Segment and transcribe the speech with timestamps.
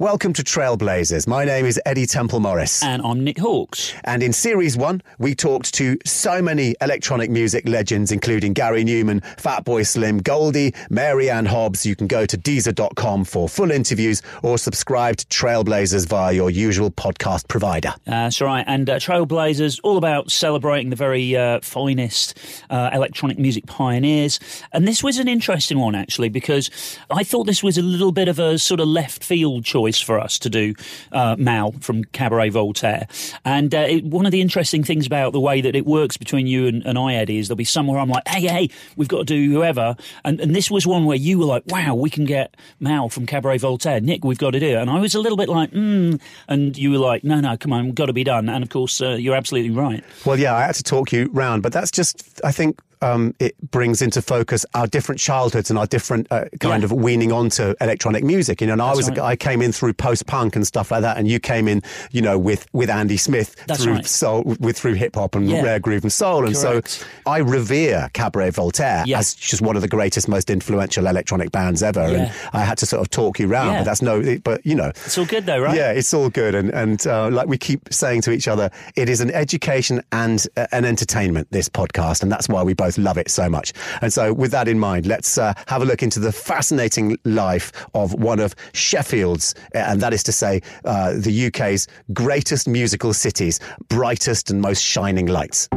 [0.00, 1.26] Welcome to Trailblazers.
[1.26, 2.84] My name is Eddie Temple Morris.
[2.84, 4.00] And I'm Nick Halkes.
[4.04, 9.24] And in series one, we talked to so many electronic music legends, including Gary Numan,
[9.38, 11.84] Fatboy Slim, Goldie, Mary Anne Hobbs.
[11.84, 16.92] You can go to Deezer.com for full interviews or subscribe to Trailblazers via your usual
[16.92, 17.92] podcast provider.
[18.04, 18.64] that's right.
[18.68, 22.38] And uh, Trailblazers, all about celebrating the very uh, finest
[22.70, 24.38] uh, electronic music pioneers.
[24.72, 26.70] And this was an interesting one, actually, because
[27.10, 30.18] I thought this was a little bit of a sort of left field choice for
[30.18, 30.74] us to do
[31.12, 33.06] uh, Mal from Cabaret Voltaire.
[33.44, 36.46] And uh, it, one of the interesting things about the way that it works between
[36.46, 39.18] you and, and I, Eddie, is there'll be somewhere I'm like, hey, hey, we've got
[39.18, 39.96] to do whoever.
[40.24, 43.26] And, and this was one where you were like, wow, we can get Mal from
[43.26, 44.00] Cabaret Voltaire.
[44.00, 44.76] Nick, we've got to do it.
[44.76, 46.16] And I was a little bit like, hmm.
[46.48, 48.48] And you were like, no, no, come on, got to be done.
[48.48, 50.04] And of course, uh, you're absolutely right.
[50.24, 53.54] Well, yeah, I had to talk you round, but that's just, I think, um, it
[53.70, 56.86] brings into focus our different childhoods and our different uh, kind yeah.
[56.86, 58.60] of weaning onto electronic music.
[58.60, 59.18] You know, and I was right.
[59.18, 62.22] I came in through post punk and stuff like that, and you came in, you
[62.22, 64.06] know, with with Andy Smith That's through right.
[64.06, 65.62] soul, with through hip hop and yeah.
[65.62, 66.88] rare groove and soul, and Correct.
[66.88, 69.18] so I revere Cabaret Voltaire yeah.
[69.18, 72.00] as just one of the greatest, most influential electronic bands ever.
[72.00, 74.88] And I had to sort of talk you around, but that's no, but you know,
[74.88, 75.76] it's all good though, right?
[75.76, 79.08] Yeah, it's all good, and and uh, like we keep saying to each other, it
[79.08, 81.48] is an education and uh, an entertainment.
[81.50, 83.72] This podcast, and that's why we both love it so much.
[84.00, 87.72] And so, with that in mind, let's uh, have a look into the fascinating life
[87.94, 93.60] of one of Sheffield's, and that is to say, uh, the UK's greatest musical cities,
[93.88, 95.68] brightest and most shining lights.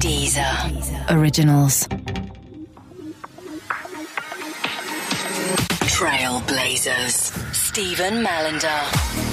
[0.00, 0.42] Deezer.
[0.42, 1.10] Deezer.
[1.10, 1.88] Originals.
[5.86, 7.54] Trailblazers.
[7.54, 9.29] Stephen Mallinder.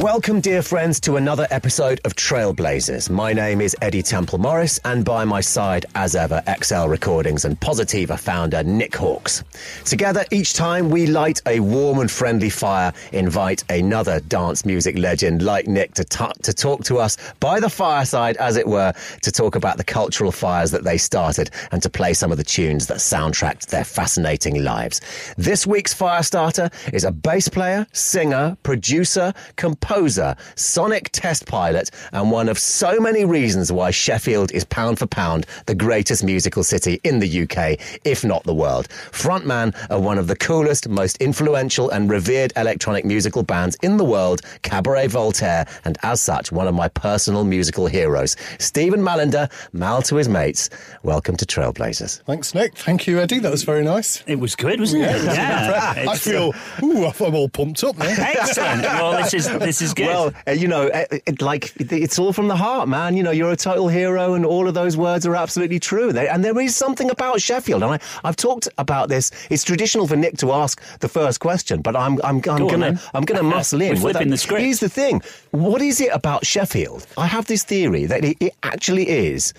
[0.00, 3.08] Welcome, dear friends, to another episode of Trailblazers.
[3.08, 7.58] My name is Eddie Temple Morris, and by my side, as ever, XL Recordings and
[7.60, 9.44] Positiva founder Nick Halkes.
[9.84, 15.42] Together, each time we light a warm and friendly fire, invite another dance music legend
[15.42, 19.54] like Nick to, to talk to us by the fireside, as it were, to talk
[19.54, 22.98] about the cultural fires that they started and to play some of the tunes that
[22.98, 25.00] soundtracked their fascinating lives.
[25.38, 31.90] This week's fire starter is a bass player, singer, producer, composer, composer, sonic test pilot,
[32.12, 36.64] and one of so many reasons why Sheffield is pound for pound the greatest musical
[36.64, 38.88] city in the UK, if not the world.
[39.12, 44.04] Frontman of one of the coolest, most influential, and revered electronic musical bands in the
[44.04, 48.36] world, Cabaret Voltaire, and as such, one of my personal musical heroes.
[48.58, 50.70] Stephen Mallinder, Mal to his mates.
[51.02, 52.22] Welcome to Trailblazers.
[52.22, 52.78] Thanks, Nick.
[52.78, 53.40] Thank you, Eddie.
[53.40, 54.24] That was very nice.
[54.26, 55.24] It was good, wasn't it?
[55.24, 55.94] Yeah.
[55.94, 56.04] yeah.
[56.10, 58.06] I feel, ooh, I'm all pumped up now.
[58.06, 58.82] Excellent.
[58.82, 60.06] Well, this is this is good.
[60.06, 63.16] Well, uh, you know, it, uh, it, like it's all from the heart, man.
[63.16, 66.12] You know, you're a total hero, and all of those words are absolutely true.
[66.12, 69.30] They, and there is something about Sheffield, and I, I've talked about this.
[69.50, 72.88] It's traditional for Nick to ask the first question, but I'm I'm, I'm Go gonna
[72.88, 73.94] on, I'm gonna muscle in.
[73.94, 74.62] We're flipping the script.
[74.62, 77.06] Here's the thing: what is it about Sheffield?
[77.16, 79.54] I have this theory that it, it actually is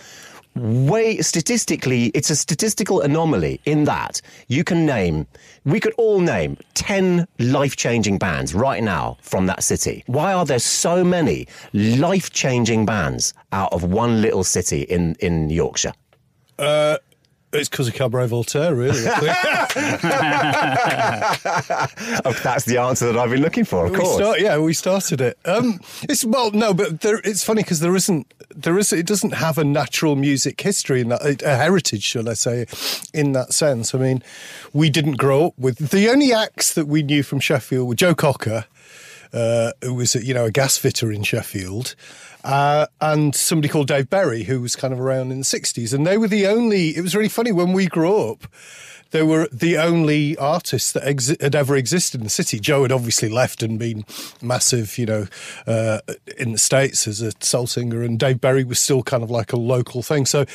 [0.56, 5.28] way statistically, it's a statistical anomaly in that you can name,
[5.66, 10.04] we could all name 10 life changing bands right now from that city.
[10.08, 15.50] Why are there so many life changing bands out of one little city in, in
[15.50, 15.94] Yorkshire?
[16.58, 16.98] Uh,
[17.56, 19.06] it's because of Cabaret Voltaire, really.
[22.26, 23.86] Oh, that's the answer that I've been looking for.
[23.86, 25.38] Of we course, start, yeah, we started it.
[25.46, 29.34] Um, it's well, no, but there, it's funny because there isn't, there is, it doesn't
[29.34, 32.66] have a natural music history in that, a heritage, shall I say,
[33.14, 33.94] in that sense.
[33.94, 34.24] I mean,
[34.74, 38.16] we didn't grow up with the only acts that we knew from Sheffield were Joe
[38.16, 38.66] Cocker,
[39.34, 41.96] uh, who was, you know, a gas fitter in Sheffield.
[42.46, 45.94] Uh, and somebody called Dave Berry, who was kind of around in the 60s.
[45.94, 48.46] And they were the only, it was really funny when we grew up,
[49.10, 52.60] they were the only artists that exi- had ever existed in the city.
[52.60, 54.06] Joe had obviously left and been
[54.44, 55.28] massive, you know,
[55.66, 56.02] uh,
[56.38, 59.52] in the States as a soul singer, and Dave Berry was still kind of like
[59.52, 60.28] a local thing.
[60.28, 60.46] So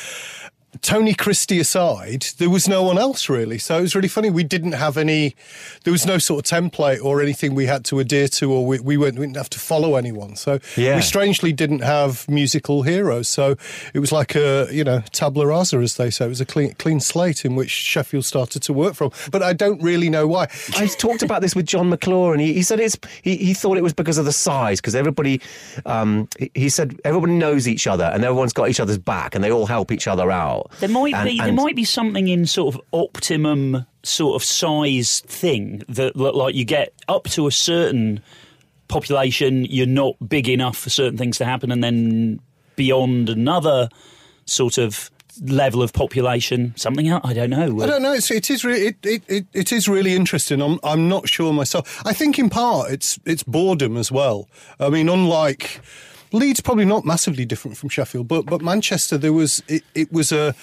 [0.82, 3.58] Tony Christie aside, there was no one else really.
[3.58, 4.30] So it was really funny.
[4.30, 5.34] We didn't have any,
[5.84, 8.80] there was no sort of template or anything we had to adhere to, or we,
[8.80, 10.36] we, weren't, we didn't have to follow anyone.
[10.36, 10.96] So yeah.
[10.96, 13.28] we strangely didn't have musical heroes.
[13.28, 13.56] So
[13.94, 16.26] it was like a, you know, tabula rasa, as they say.
[16.26, 19.10] It was a clean, clean slate in which Sheffield started to work from.
[19.30, 20.48] But I don't really know why.
[20.76, 23.76] I talked about this with Jon McClure, and he, he said it's, he, he thought
[23.76, 25.40] it was because of the size, because everybody,
[25.86, 29.50] um, he said everybody knows each other and everyone's got each other's back and they
[29.50, 30.59] all help each other out.
[30.80, 34.44] There might and, be and there might be something in sort of optimum sort of
[34.44, 38.20] size thing that like you get up to a certain
[38.88, 42.40] population, you're not big enough for certain things to happen, and then
[42.76, 43.88] beyond another
[44.46, 45.10] sort of
[45.42, 47.22] level of population, something else.
[47.24, 47.80] I don't know.
[47.82, 48.12] I don't know.
[48.12, 50.60] It's, it is really it, it, it, it is really interesting.
[50.60, 52.02] I'm I'm not sure myself.
[52.06, 54.48] I think in part it's it's boredom as well.
[54.78, 55.80] I mean, unlike
[56.32, 60.30] Leeds, probably not massively different from Sheffield, but but Manchester, there was it, it was
[60.32, 60.54] a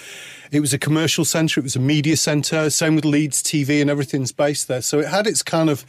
[0.52, 1.60] it was a commercial centre.
[1.60, 2.70] It was a media centre.
[2.70, 4.82] Same with Leeds TV and everything's based there.
[4.82, 5.86] So it had its kind of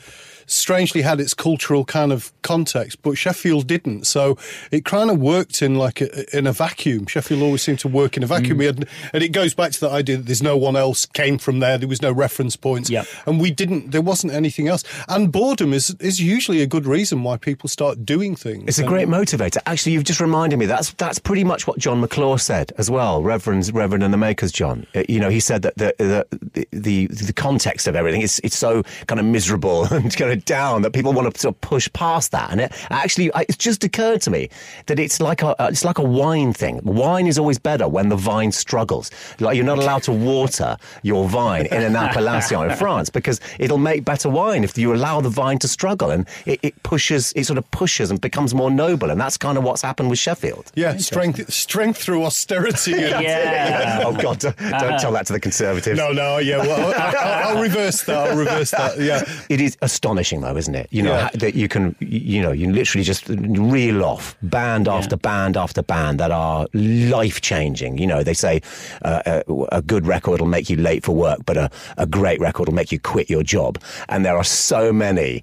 [0.50, 4.06] strangely had its cultural kind of context, but Sheffield didn't.
[4.06, 4.36] So
[4.70, 7.06] it kind of worked in like a, in a vacuum.
[7.06, 8.58] Sheffield always seemed to work in a vacuum.
[8.58, 8.64] Mm.
[8.64, 11.60] Had, and it goes back to the idea that there's no one else came from
[11.60, 11.78] there.
[11.78, 12.90] There was no reference points.
[12.90, 13.06] Yep.
[13.26, 14.84] And we didn't, there wasn't anything else.
[15.08, 18.64] And boredom is, is usually a good reason why people start doing things.
[18.66, 19.58] It's a great motivator.
[19.66, 23.22] Actually, you've just reminded me that's, that's pretty much what Jon McClure said as well.
[23.22, 24.86] Reverend, Reverend and the Makers, John.
[24.94, 28.56] Uh, you know, he said that the, the, the, the context of everything is, it's
[28.56, 31.88] so kind of miserable and kind of down that people want to sort of push
[31.92, 32.50] past that.
[32.50, 34.48] And it actually, it's just occurred to me
[34.86, 36.80] that it's like a it's like a wine thing.
[36.82, 39.10] Wine is always better when the vine struggles.
[39.40, 43.78] Like you're not allowed to water your vine in an appellation in France because it'll
[43.78, 47.44] make better wine if you allow the vine to struggle and it, it pushes, it
[47.44, 49.10] sort of pushes and becomes more noble.
[49.10, 50.70] And that's kind of what's happened with Sheffield.
[50.74, 52.90] Yeah, strength strength through austerity.
[52.96, 54.02] yeah.
[54.06, 55.98] oh God, don't, don't tell that to the Conservatives.
[55.98, 56.58] No, no, yeah.
[56.58, 58.30] Well, I, will reverse that.
[58.30, 58.98] I'll reverse that.
[58.98, 59.22] Yeah.
[59.48, 60.88] It is astonishing, though, isn't it?
[60.90, 61.30] You know yeah.
[61.34, 64.94] that you can, you know, you literally just reel off band yeah.
[64.94, 67.98] after band after band that are life changing.
[67.98, 68.60] You know, they say
[69.02, 72.40] uh, a, a, good record will make you late for work, but a, a great
[72.40, 73.80] record will make you quit your job.
[74.08, 75.42] And there are so many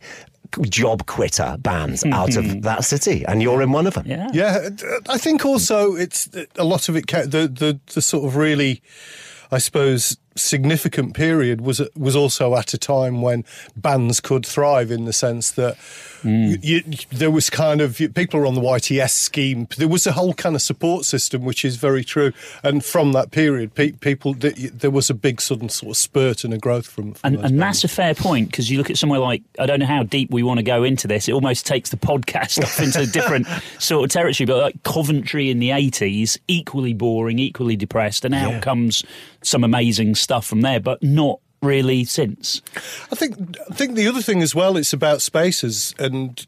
[0.62, 4.06] job quitter bands out of that city, and you're in one of them.
[4.08, 4.70] Yeah, yeah.
[5.10, 7.08] I think also it's a lot of it.
[7.08, 8.82] The the, the sort of really,
[9.52, 13.46] I suppose, significant period was was also at a time when
[13.78, 15.78] bands could thrive in the sense that
[16.24, 16.58] mm.
[16.62, 19.68] you, there was kind of people are on the YTS scheme.
[19.78, 22.34] There was a whole kind of support system, which is very true.
[22.64, 26.54] And from that period, pe- people there was a big sudden sort of spurt and
[26.54, 27.14] a growth from.
[27.14, 29.80] from and, and that's a fair point because you look at somewhere like I don't
[29.80, 31.30] know how deep we want to go into this.
[31.30, 33.48] It almost takes the podcast off into a different
[33.80, 34.46] sort of territory.
[34.46, 38.60] But like Coventry in the eighties, equally boring, equally depressed, and out yeah.
[38.60, 39.04] comes
[39.46, 42.62] some amazing stuff from there, but not really since.
[43.12, 46.46] I think I think the other thing as well, it's about spaces and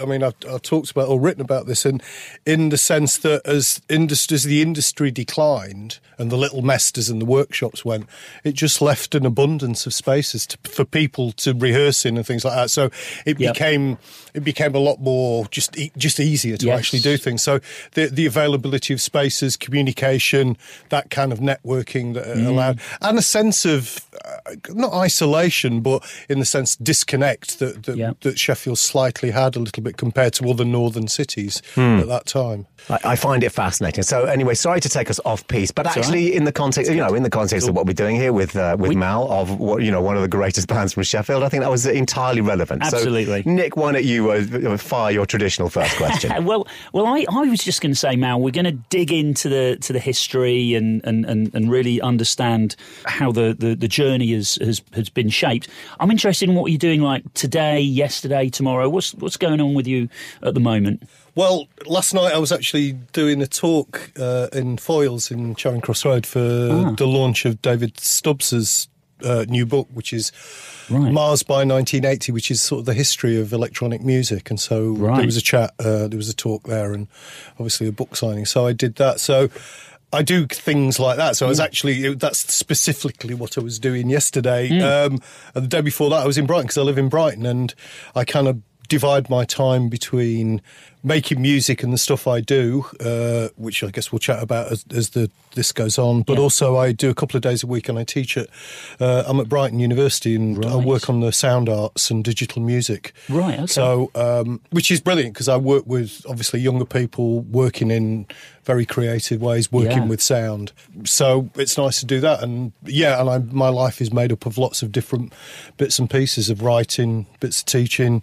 [0.00, 2.02] I mean, I've, I've, talked about or written about this, and
[2.46, 7.20] in the sense that as industry, as the industry declined and the little mesters and
[7.20, 8.06] the workshops went,
[8.44, 12.44] it just left an abundance of spaces to, for people to rehearse in and things
[12.44, 12.70] like that.
[12.70, 12.90] So
[13.26, 13.52] it yep.
[13.52, 13.98] became
[14.32, 16.78] it became a lot more just just easier to yes.
[16.78, 17.42] actually do things.
[17.42, 17.60] So
[17.92, 20.56] the the availability of spaces, communication,
[20.88, 22.46] that kind of networking that mm.
[22.46, 27.96] allowed, and a sense of uh, not isolation, but in the sense disconnect that that,
[27.96, 28.20] yep.
[28.20, 31.98] that Sheffield slightly had a little bit compared to other northern cities hmm.
[31.98, 32.66] at that time.
[32.88, 34.02] I, I, find it fascinating.
[34.02, 36.32] So anyway, sorry to take us off piece, but That's actually right.
[36.32, 38.76] in the context, you know, in the context of what we're doing here with uh,
[38.78, 41.48] with we, Mal of what you know one of the greatest bands from Sheffield, I
[41.48, 42.82] think that was entirely relevant.
[42.82, 46.44] Absolutely, so, Nick, why don't you uh, fire your traditional first question?
[46.44, 49.48] well, well, I, I was just going to say, Mal, we're going to dig into
[49.48, 54.32] the to the history and and, and, and really understand how the, the, the journey
[54.32, 55.68] has, has has been shaped.
[56.00, 58.88] I'm interested in what you're doing like today, yesterday, tomorrow.
[58.88, 60.08] What's what's going on with you
[60.42, 61.02] at the moment?
[61.34, 66.04] Well, last night I was actually doing a talk uh, in Foyles in Charing Cross
[66.04, 66.90] Road for ah.
[66.92, 68.88] the launch of David Stubbs's
[69.24, 70.30] uh, new book, which is
[70.90, 71.10] right.
[71.10, 74.50] Mars by 1980, which is sort of the history of electronic music.
[74.50, 75.16] And so right.
[75.16, 77.08] there was a chat, uh, there was a talk there, and
[77.52, 78.44] obviously a book signing.
[78.44, 79.18] So I did that.
[79.18, 79.48] So
[80.12, 81.36] I do things like that.
[81.36, 81.64] So I was mm.
[81.64, 84.68] actually that's specifically what I was doing yesterday.
[84.68, 84.82] Mm.
[84.82, 85.20] Um,
[85.54, 87.74] and the day before that, I was in Brighton because I live in Brighton, and
[88.14, 90.60] I kind of divide my time between
[91.04, 94.84] making music and the stuff I do, uh, which I guess we'll chat about as,
[94.94, 96.22] as the this goes on.
[96.22, 96.40] But yeah.
[96.40, 98.48] also, I do a couple of days a week, and I teach at.
[99.00, 100.72] Uh, I'm at Brighton University, and right.
[100.72, 103.12] I work on the sound arts and digital music.
[103.28, 103.58] Right.
[103.58, 103.66] Okay.
[103.66, 108.26] So, um, which is brilliant because I work with obviously younger people working in
[108.64, 110.06] very creative ways, working yeah.
[110.06, 110.72] with sound.
[111.04, 114.46] So it's nice to do that, and yeah, and I, my life is made up
[114.46, 115.32] of lots of different
[115.76, 118.22] bits and pieces of writing, bits of teaching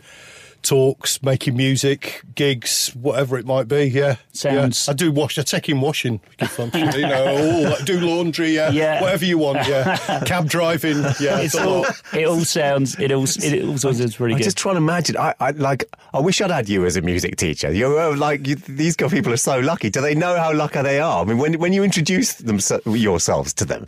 [0.61, 3.85] talks, making music, gigs, whatever it might be.
[3.85, 4.87] Yeah, sounds.
[4.87, 4.91] Yeah.
[4.91, 5.37] I do wash.
[5.37, 6.19] I take in washing.
[6.47, 8.51] Fun, you know, all, do laundry.
[8.51, 9.67] Yeah, yeah, whatever you want.
[9.67, 10.97] Yeah, cab driving.
[11.19, 12.99] Yeah, it's all, it all sounds.
[12.99, 13.23] It all.
[13.23, 14.43] It all sounds pretty I'm good.
[14.43, 15.17] just trying to imagine.
[15.17, 15.85] I, I like.
[16.13, 17.71] I wish I'd had you as a music teacher.
[17.71, 19.89] You're uh, like you, these people are so lucky.
[19.89, 21.21] Do they know how lucky they are?
[21.21, 23.87] I mean, when when you introduce them yourselves to them,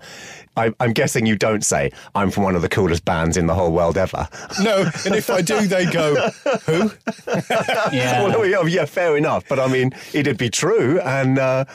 [0.57, 3.53] I, am guessing you don't say I'm from one of the coolest bands in the
[3.55, 4.27] whole world ever.
[4.61, 6.15] No, and if I do, they go,
[6.65, 6.91] Who?
[7.91, 8.23] Yeah.
[8.23, 9.45] well, yeah, yeah, fair enough.
[9.47, 10.99] But I mean, it'd be true.
[11.01, 11.65] And uh,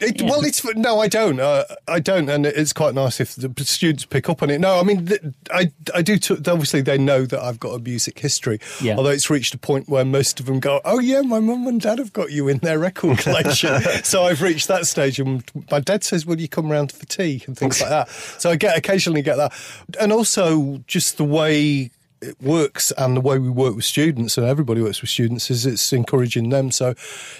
[0.00, 1.40] It, Well, it's no, I don't.
[1.40, 4.60] Uh, I don't, and it's quite nice if the students pick up on it.
[4.60, 5.20] No, I mean, th-
[5.50, 6.18] I I do.
[6.18, 8.60] T- obviously, they know that I've got a music history.
[8.80, 8.96] Yeah.
[8.96, 11.80] Although it's reached a point where most of them go, "Oh yeah, my mum and
[11.80, 15.80] dad have got you in their record collection." so I've reached that stage, and my
[15.80, 18.08] dad says, "Will you come round for tea?" and things like that.
[18.38, 19.52] So I get occasionally get that,
[20.00, 24.46] and also just the way it works and the way we work with students and
[24.46, 26.70] everybody works with students is it's encouraging them.
[26.70, 26.94] So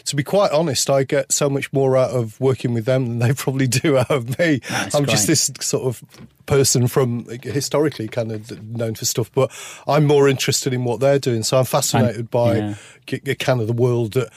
[0.05, 3.19] to be quite honest i get so much more out of working with them than
[3.19, 4.61] they probably do out of me.
[4.69, 6.03] That's i'm just this sort of
[6.47, 9.51] person from historically kind of known for stuff but
[9.87, 11.43] i'm more interested in what they're doing.
[11.43, 12.75] So i'm fascinated by
[13.09, 13.35] yeah.
[13.35, 14.31] kind of the world that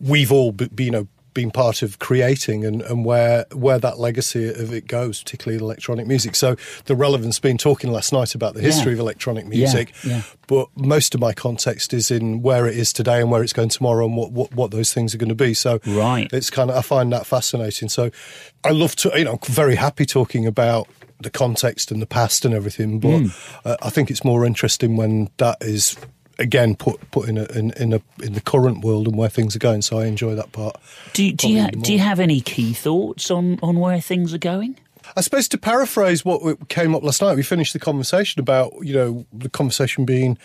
[0.00, 4.48] we've all be, you know been part of creating and, and where where that legacy
[4.48, 6.34] of it goes, particularly in electronic music.
[6.36, 8.96] So the relevance been talking last night about the history Yeah.
[8.96, 10.22] of electronic music, yeah.
[10.46, 13.68] but most of my context is in where it is today and where it's going
[13.68, 15.52] tomorrow and what, what, what those things are going to be.
[15.54, 16.28] So Right.
[16.32, 17.88] it's kind of I find that fascinating.
[17.88, 18.10] So
[18.62, 20.88] I love to you know I'm very happy talking about
[21.20, 23.26] the context and the past and everything, but Hmm.
[23.64, 25.96] uh, I think it's more interesting when that is
[26.38, 29.54] again put put in a, in in a in the current world and where things
[29.54, 29.82] are going.
[29.82, 30.76] So I enjoy that part.
[31.12, 34.34] Do you, do you Probably do you have any key thoughts on on where things
[34.34, 34.78] are going?
[35.16, 38.94] I suppose to paraphrase what came up last night, we finished the conversation about, you
[38.94, 40.38] know, the conversation being,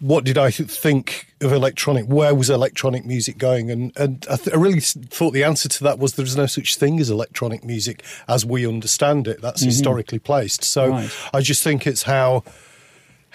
[0.00, 2.06] what did I think of electronic?
[2.06, 3.70] Where was electronic music going?
[3.70, 6.76] And and I, th- I really thought the answer to that was there's no such
[6.76, 9.40] thing as electronic music as we understand it.
[9.40, 9.70] That's mm-hmm.
[9.70, 10.64] historically placed.
[10.64, 11.10] So Right.
[11.32, 12.44] I just think it's how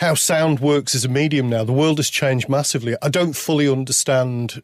[0.02, 1.64] how sound works as a medium now.
[1.64, 2.96] The world has changed massively.
[3.04, 4.64] I don't fully understand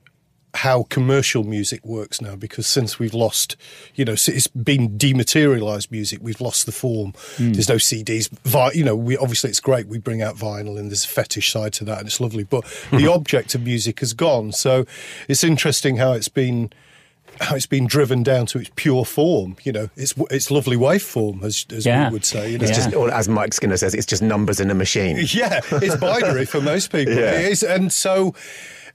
[0.56, 3.56] how commercial music works now because since we've lost,
[3.94, 7.14] you know, it's been dematerialized music, we've lost the form.
[7.36, 7.52] Hmm.
[7.52, 8.30] There's no CDs.
[8.46, 11.52] Vi- you know, we obviously it's great we bring out vinyl and there's a fetish
[11.52, 14.52] side to that and it's lovely, but the object of music has gone.
[14.52, 14.86] So
[15.28, 16.72] it's interesting how it's been
[17.40, 19.56] how it's been driven down to its pure form.
[19.64, 22.10] You know, it's it's lovely waveform, as, as Yeah.
[22.10, 22.52] we would say.
[22.52, 22.70] You know, Yeah.
[22.70, 25.18] it's just, or as Mike Skinner says, it's just numbers in a machine.
[25.32, 27.14] yeah, it's binary for most people.
[27.18, 27.32] Yeah.
[27.40, 28.34] It is, and so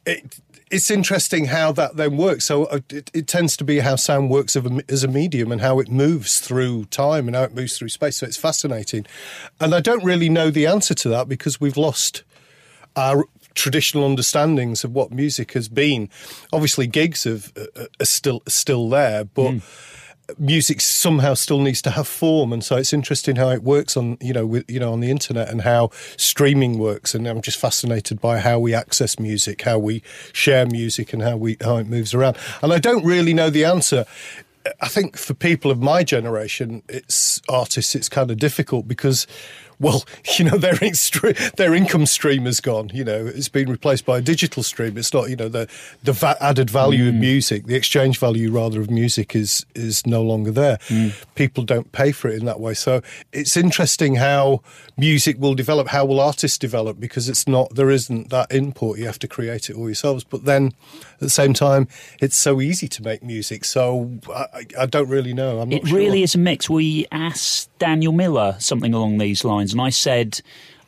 [0.07, 0.39] it,
[0.71, 2.45] it's interesting how that then works.
[2.47, 5.53] So uh, it, it tends to be how sound works of a, as a medium
[5.53, 8.17] and how it moves through time and how it moves through space.
[8.19, 9.07] So it's fascinating,
[9.61, 12.23] and I don't really know the answer to that because we've lost
[12.97, 16.09] our traditional understandings of what music has been.
[16.53, 19.55] Obviously, gigs have, uh, are still still there, but.
[20.39, 24.17] Music somehow still needs to have form, and so it's interesting how it works on
[24.21, 27.15] you know with you know on the internet and how streaming works.
[27.15, 31.37] And I'm just fascinated by how we access music, how we share music, and how
[31.37, 32.39] we how it moves around.
[32.63, 34.07] And I don't really know the answer.
[34.81, 37.95] I think for people of my generation, it's artists.
[37.95, 39.27] It's kind of difficult because,
[39.83, 40.05] well,
[40.39, 42.91] you know, their instre- their income stream has gone.
[42.95, 44.97] You know, it's been replaced by a digital stream.
[44.97, 45.69] It's not, you know, the
[46.03, 47.21] the va- added value of mm.
[47.21, 50.79] music, the exchange value rather of music is is no longer there.
[50.89, 51.13] Mm.
[51.35, 52.75] People don't pay for it in that way.
[52.75, 54.63] So it's interesting how
[54.97, 55.89] music will develop.
[55.89, 57.01] How will artists develop?
[57.01, 58.99] Because it's not there isn't that input.
[58.99, 60.25] You have to create it all yourselves.
[60.25, 60.73] But then
[61.15, 61.89] at the same time,
[62.21, 63.65] it's so easy to make music.
[63.65, 65.59] So I, I- don't really know.
[65.61, 65.97] I'm not It sure.
[65.99, 66.69] really is a mix.
[66.69, 70.41] We asked Daniel Miller something along these lines, and I said,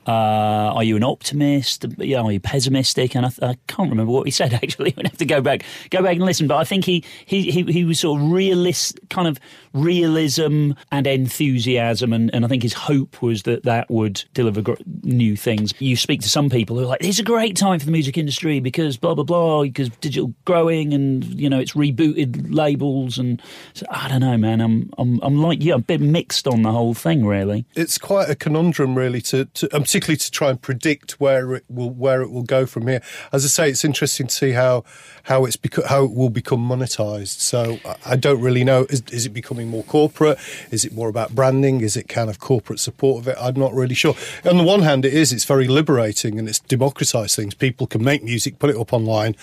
[0.06, 1.84] uh, "Are you an optimist?
[1.98, 4.54] Yeah, Are you pessimistic?" And I, I can't remember what he said.
[4.62, 6.46] Actually, we'd have to go back, go back and listen.
[6.46, 9.40] But I think he he he, he was sort of realist, kind of
[9.74, 14.74] realism and enthusiasm, and, and I think his hope was that that would deliver gr-
[15.02, 15.72] new things.
[15.78, 18.16] You speak to some people who are like, "It's a great time for the music
[18.16, 23.42] industry because blah blah blah, because digital growing and you know it's rebooted labels and
[23.74, 24.60] so, I don't know, man.
[24.60, 27.66] I'm I'm I'm like you, I'm a bit mixed on the whole thing, really.
[27.76, 31.90] it's quite a conundrum, really, to, to particularly to try and predict where it will
[31.90, 33.02] where it will go from here.
[33.32, 34.84] As I say, it's interesting to see how
[35.24, 37.40] how it's beco- how it will become monetized.
[37.40, 38.86] So I- I don't really know.
[38.90, 40.38] Is, is it becoming more corporate?
[40.70, 41.80] Is it more about branding?
[41.80, 43.36] Is it kind of corporate support of it?
[43.40, 44.14] I'm not really sure.
[44.44, 45.32] On the one hand, it is.
[45.32, 47.54] It's very liberating and it's democratized things.
[47.54, 49.36] People can make music, put it up online.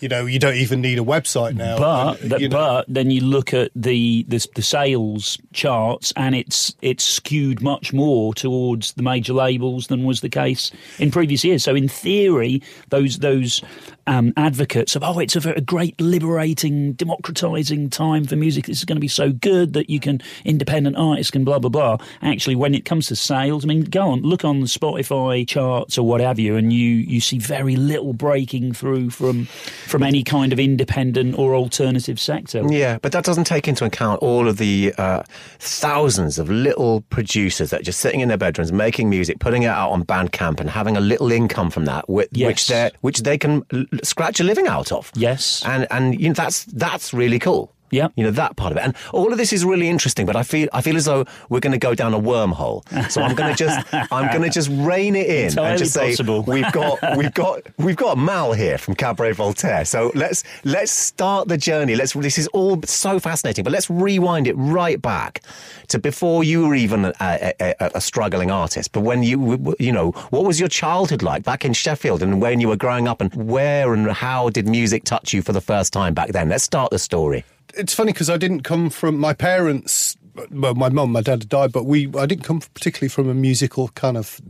[0.00, 1.78] You know, you don't even need a website now.
[1.78, 6.12] But And, but, you know, but then you look at the, the the sales charts,
[6.16, 11.10] and it's it's skewed much more towards the major labels than was the case in
[11.10, 11.62] previous years.
[11.62, 13.62] So in theory, those those
[14.06, 18.66] um, advocates of oh, it's a, a great liberating, democratizing time for music.
[18.66, 21.70] This is going to be so good that you can independent artists can blah blah
[21.70, 21.96] blah.
[22.22, 25.98] Actually, when it comes to sales, I mean, go on look on the Spotify charts
[25.98, 30.22] or what have you, and you you see very little breaking through from from any
[30.22, 32.62] kind of independent or alternative sector.
[32.68, 35.22] Yeah, but that doesn't take into account all of the uh,
[35.58, 39.68] thousands of little producers that are just sitting in their bedrooms making music, putting it
[39.68, 42.46] out on Bandcamp, and having a little income from that, which, Yes.
[42.48, 43.62] which they which they can
[44.02, 45.10] scratch a living out of.
[45.14, 45.62] Yes.
[45.66, 47.73] and and you know that's that's really cool.
[47.94, 48.08] Yeah.
[48.16, 50.26] you know that part of it, and all of this is really interesting.
[50.26, 52.82] But I feel I feel as though we're going to go down a wormhole.
[53.10, 55.92] So I'm going to just I'm going to just rein it in Entirely and just
[55.92, 56.42] say possible.
[56.42, 59.84] we've got we've got we've got Mal here from Cabaret Voltaire.
[59.84, 61.94] So let's let's start the journey.
[61.94, 65.42] Let's this is all so fascinating, but let's rewind it right back
[65.88, 68.92] to before you were even a, a, a, a struggling artist.
[68.92, 72.60] But when you you know what was your childhood like back in Sheffield, and when
[72.60, 75.92] you were growing up, and where and how did music touch you for the first
[75.92, 76.48] time back then?
[76.48, 77.44] Let's start the story.
[77.74, 80.16] It's funny because I didn't come from my parents.
[80.50, 83.88] Well, my mum, my dad died, but we I didn't come particularly from a musical
[83.88, 84.40] kind of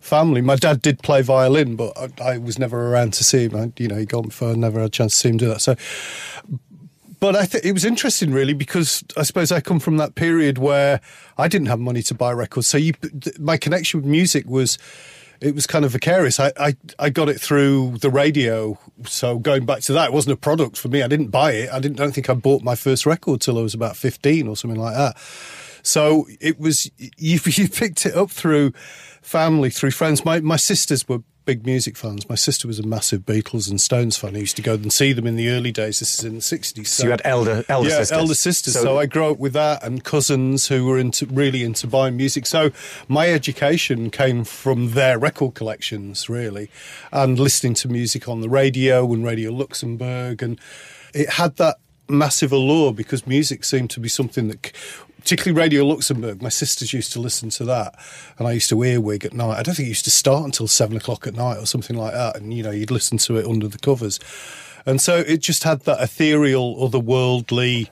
[0.00, 0.40] family.
[0.40, 3.54] My dad did play violin, but I, I was never around to see him.
[3.54, 5.60] I, you know, he gone for never had a chance to see him do that.
[5.60, 5.76] So,
[7.20, 10.58] but I think it was interesting, really, because I suppose I come from that period
[10.58, 11.00] where
[11.38, 12.66] I didn't have money to buy records.
[12.66, 12.94] So, you,
[13.38, 14.76] my connection with music was
[15.42, 16.38] it was kind of vicarious.
[16.38, 18.78] I, I I got it through the radio.
[19.04, 21.02] So going back to that, it wasn't a product for me.
[21.02, 21.70] I didn't buy it.
[21.70, 21.96] I didn't.
[21.96, 24.94] Don't think I bought my first record till I was about fifteen or something like
[24.94, 25.18] that.
[25.82, 27.40] So it was you.
[27.44, 28.72] You picked it up through
[29.20, 30.24] family, through friends.
[30.24, 32.28] My my sisters were big music fans.
[32.28, 34.36] My sister was a massive Beatles and Stones fan.
[34.36, 36.00] I used to go and see them in the early days.
[36.00, 36.90] This is in the sixties.
[36.90, 38.18] So you had elder elder yeah, sisters.
[38.18, 38.74] elder sisters.
[38.74, 42.46] So, I grew up with that, and cousins who were into really into buying music.
[42.46, 42.70] So
[43.08, 46.70] my education came from their record collections, really,
[47.12, 50.60] and listening to music on the radio and Radio Luxembourg, and
[51.14, 51.76] it had that
[52.08, 54.72] massive allure because music seemed to be something that.
[55.18, 57.94] Particularly Radio Luxembourg, my sisters used to listen to that,
[58.38, 59.56] and I used to earwig at night.
[59.56, 62.12] I don't think it used to start until seven o'clock at night or something like
[62.12, 64.18] that, and you know you'd listen to it under the covers,
[64.84, 67.88] and so it just had that ethereal, otherworldly,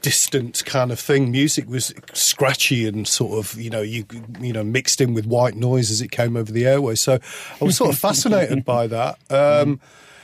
[0.00, 1.30] distant kind of thing.
[1.30, 4.04] Music was scratchy and sort of, you know, you
[4.40, 7.00] you know, mixed in with white noise as it came over the airways.
[7.00, 7.18] So
[7.60, 9.18] I was sort of fascinated by that.
[9.30, 9.80] Um,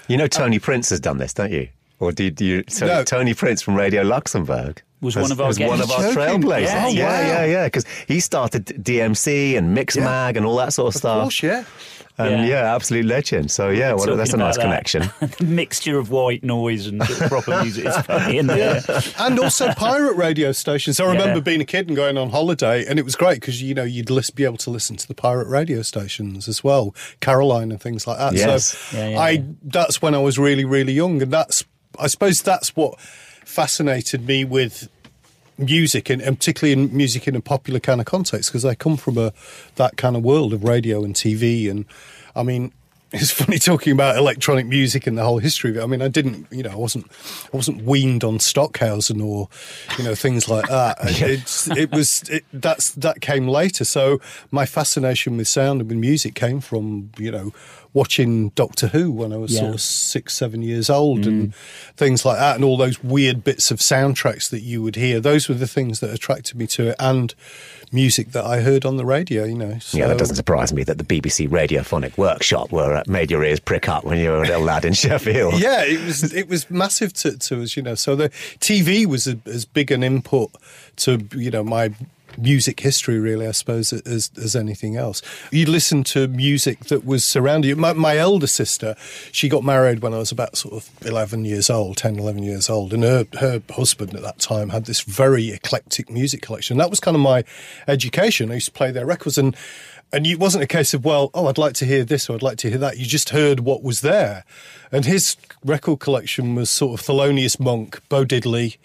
[0.06, 1.68] You know Tony Prince has done this, don't you?
[2.00, 2.64] Or did you?
[2.68, 3.04] So No.
[3.04, 6.62] Tony Prince from Radio Luxembourg Was has- one of our was one of our trailblazers.
[6.64, 7.20] Yeah, yeah, wow.
[7.28, 7.64] yeah, yeah.
[7.66, 11.22] Because he started DMC and Mixmag and all that sort of, of stuff.
[11.22, 11.64] course, yeah.
[12.16, 12.62] And Yeah.
[12.62, 13.50] yeah, absolute legend.
[13.50, 14.62] So yeah, well, that's a nice that.
[14.62, 15.10] connection.
[15.20, 19.14] the mixture of white noise and proper music is funny, isn't it?
[19.18, 21.00] and also pirate radio stations.
[21.00, 21.40] I remember Yeah.
[21.40, 24.10] being a kid and going on holiday, and it was great because you know you'd
[24.10, 28.06] list, be able to listen to the pirate radio stations as well, Caroline and things
[28.06, 28.34] like that.
[28.34, 28.66] Yes.
[28.66, 29.42] So Yeah, yeah, I yeah.
[29.64, 31.64] that's when I was really really young, and that's
[31.98, 34.88] I suppose that's what fascinated me with
[35.58, 38.96] music and, and particularly in music in a popular kind of context because I come
[38.96, 39.32] from a
[39.76, 41.84] that kind of world of radio and TV and
[42.34, 42.72] I mean
[43.14, 45.82] it's funny talking about electronic music and the whole history of it.
[45.84, 47.06] I mean, I didn't, you know, I wasn't,
[47.52, 49.48] I wasn't weaned on Stockhausen or,
[49.96, 50.98] you know, things like that.
[51.24, 53.84] It's, it was, it, that's that came later.
[53.84, 57.52] So my fascination with sound and with music came from, you know,
[57.94, 59.60] watching Doctor Who when I was Yeah.
[59.60, 61.54] sort of six, seven years old and
[61.96, 65.20] things like that, and all those weird bits of soundtracks that you would hear.
[65.20, 67.34] Those were the things that attracted me to it, and
[67.92, 69.44] music that I heard on the radio.
[69.44, 73.30] You know, Yeah, that doesn't surprise me that the BBC Radiophonic Workshop were uh, made
[73.30, 75.60] your ears prick up when you were a little lad in Sheffield.
[75.60, 77.94] yeah, it was it was massive to, to us, you know.
[77.94, 78.28] So the
[78.58, 80.50] TV was a, as big an input
[80.96, 81.92] to you know my
[82.38, 85.22] music history, really, I suppose, as as anything else.
[85.50, 87.76] You listen to music that was surrounding you.
[87.76, 88.94] My, my elder sister,
[89.32, 92.68] she got married when I was about sort of eleven years old, 10, 11 years
[92.70, 96.78] old, and her her husband at that time had this very eclectic music collection.
[96.78, 97.44] That was kind of my
[97.88, 98.50] education.
[98.50, 99.56] I used to play their records and.
[100.12, 102.42] And it wasn't a case of, well, oh, I'd like to hear this or I'd
[102.42, 102.98] like to hear that.
[102.98, 104.44] You just heard what was there.
[104.92, 108.76] And his record collection was sort of Thelonious Monk, Bo Diddley,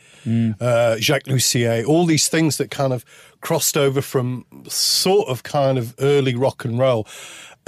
[0.60, 3.06] uh, Jacques Loussier, all these things that kind of
[3.42, 7.08] crossed over from sort of kind of early rock and roll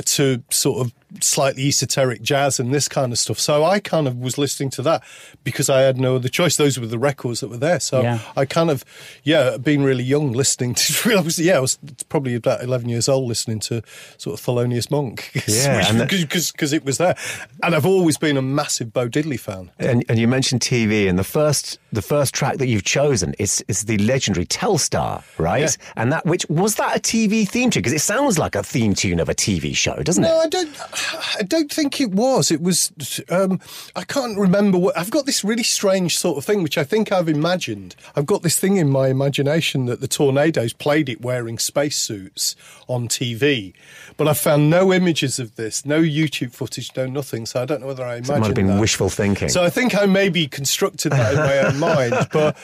[0.01, 3.37] to sort of slightly esoteric jazz and this kind of stuff.
[3.37, 5.03] So I kind of was listening to that
[5.43, 6.55] because I had no other choice.
[6.55, 7.81] Those were the records that were there.
[7.81, 8.19] So Yeah.
[8.37, 8.85] I kind of,
[9.23, 13.09] yeah, being really young listening to, I was, yeah, I was probably about 11 years
[13.09, 13.81] old listening to
[14.17, 15.31] sort of Thelonious Monk.
[15.47, 17.15] Yeah, and Because it was there.
[17.61, 19.69] And I've always been a massive Bo Diddley fan.
[19.79, 23.63] And, and you mentioned TV, and the first the first track that you've chosen is
[23.67, 25.61] is the legendary Telstar, right?
[25.61, 25.93] Yeah.
[25.97, 27.81] And that which was that a TV theme tune?
[27.81, 29.90] Because it sounds like a theme tune of a TV show.
[29.97, 30.45] Show, doesn't No, it?
[30.45, 30.77] I don't.
[31.39, 32.51] I don't think it was.
[32.51, 32.91] It was.
[33.29, 33.59] Um,
[33.95, 34.97] I can't remember what.
[34.97, 37.95] I've got this really strange sort of thing, which I think I've imagined.
[38.15, 42.55] I've got this thing in my imagination that the Tornados played it wearing spacesuits
[42.87, 43.73] on TV,
[44.17, 47.45] but I found no images of this, no YouTube footage, no nothing.
[47.45, 48.79] So I don't know whether I imagined It might have been that.
[48.81, 49.49] wishful thinking.
[49.49, 52.57] So I think I maybe constructed that in my own mind, but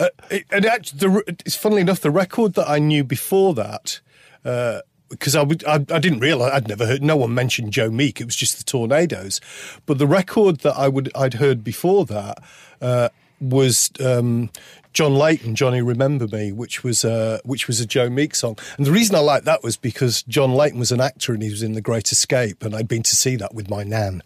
[0.00, 4.00] uh, it, and actually, the, it's funnily enough, the record that I knew before that.
[4.44, 4.80] Uh,
[5.12, 7.02] because I, would, I, I didn't realise I'd never heard.
[7.02, 8.20] No one mentioned Joe Meek.
[8.20, 9.40] It was just the Tornados.
[9.86, 12.42] But the record that I would I'd heard before that
[12.80, 14.50] uh, was um,
[14.92, 18.58] John Leyton, Johnny Remember Me, which was uh, which was a Joe Meek song.
[18.76, 21.50] And the reason I liked that was because John Leyton was an actor and he
[21.50, 24.22] was in The Great Escape, and I'd been to see that with my nan.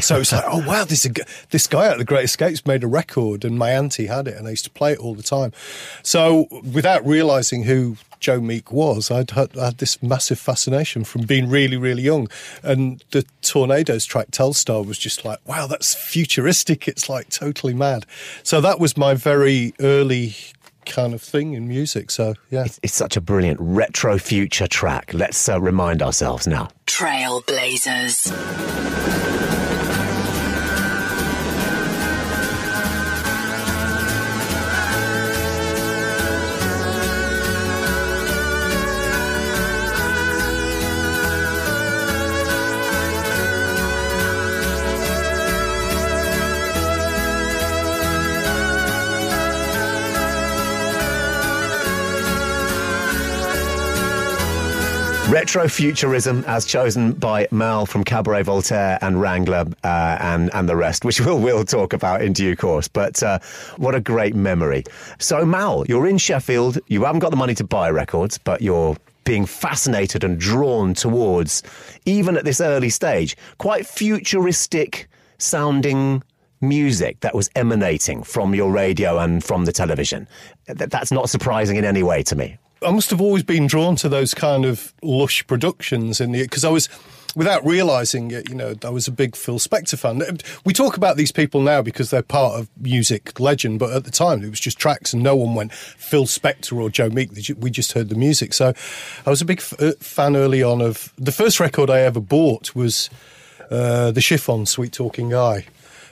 [0.00, 1.08] So it's like, oh wow, this
[1.50, 4.46] this guy at The Great Escape's made a record, and my auntie had it, and
[4.46, 5.52] I used to play it all the time.
[6.02, 11.22] So without realising who Joe Meek was, I'd had, I had this massive fascination from
[11.22, 12.28] being really, really young.
[12.62, 16.86] And the Tornados track Telstar was just like, wow, that's futuristic.
[16.86, 18.06] It's like totally mad.
[18.42, 20.36] So that was my very early
[20.86, 22.10] kind of thing in music.
[22.10, 22.64] So, yeah.
[22.64, 25.12] It's, it's such a brilliant retro future track.
[25.14, 26.68] Let's uh, remind ourselves now.
[26.86, 28.30] Trailblazers.
[55.30, 61.04] Retrofuturism, as chosen by Mal from Cabaret Voltaire and Wrangler uh, and and the rest,
[61.04, 62.88] which we'll we'll talk about in due course.
[62.88, 63.38] But uh,
[63.76, 64.82] what a great memory!
[65.20, 66.78] So Mal, you're in Sheffield.
[66.88, 71.62] You haven't got the money to buy records, but you're being fascinated and drawn towards,
[72.06, 76.24] even at this early stage, quite futuristic sounding
[76.60, 80.26] music that was emanating from your radio and from the television.
[80.66, 82.58] Th- That's not surprising in any way to me.
[82.82, 86.64] I must have always been drawn to those kind of lush productions in the because
[86.64, 86.88] I was
[87.36, 90.22] without realizing it, you know, I was a big Phil Spector fan.
[90.64, 94.10] We talk about these people now because they're part of music legend, but at the
[94.10, 97.30] time it was just tracks and no one went Phil Spector or Joe Meek.
[97.58, 98.52] We just heard the music.
[98.54, 98.72] So
[99.26, 102.20] I was a big f- uh, fan early on of the first record I ever
[102.20, 103.10] bought was
[103.70, 105.66] uh, the Chiffon Sweet Talking Guy.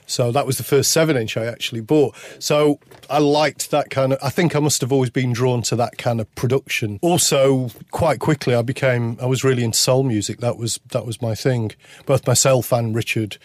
[0.08, 2.16] So that was the first seven inch I actually bought.
[2.38, 4.18] So I liked that kind of.
[4.22, 6.98] I think I must have always been drawn to that kind of production.
[7.02, 9.18] Also, quite quickly, I became.
[9.20, 10.40] I was really into soul music.
[10.40, 11.72] That was that was my thing.
[12.06, 13.36] Both myself and Richard.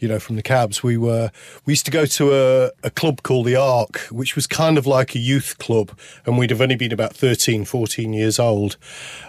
[0.00, 1.30] You know, from the cabs, we were
[1.64, 4.86] we used to go to a, a club called the Ark, which was kind of
[4.86, 8.76] like a youth club, and we'd have only been about 13, 14 years old,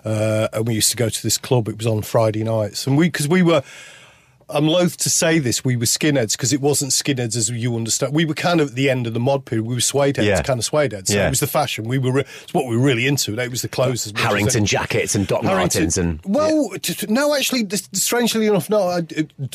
[0.03, 1.69] uh, and we used to go to this club.
[1.69, 3.63] It was on Friday nights, and we because we were
[4.49, 5.65] I'm loath to say this.
[5.65, 8.13] We were skinheads because it wasn't skinheads as you understand.
[8.13, 9.65] We were kind of at the end of the mod period.
[9.65, 10.41] We were suede heads, Yeah.
[10.43, 11.09] kind of suede heads.
[11.11, 11.27] So Yeah.
[11.27, 11.85] it was the fashion.
[11.85, 13.37] We were re- it's what we were really into.
[13.39, 14.05] It was the clothes.
[14.07, 14.65] As as Harrington anything.
[14.65, 18.83] jackets and Doc Harrington- Martens and well, t- no, actually, strangely enough, no.
[18.87, 19.01] I,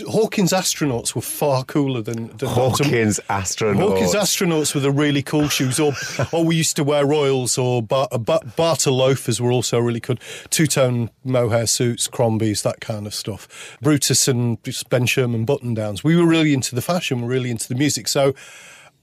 [0.09, 3.76] Hawkins astronauts were far cooler than, than Hawkins astronauts.
[3.81, 5.92] Hawkins astronauts were the really cool shoes, or
[6.33, 10.20] or we used to wear Royals or bar, bar, Barter loafers were also really good.
[10.50, 13.76] Two tone mohair suits, Crombies, that kind of stuff.
[13.83, 16.02] Brutus and Ben Sherman button downs.
[16.04, 18.08] We were really into the fashion, we're really into the music.
[18.08, 18.34] So.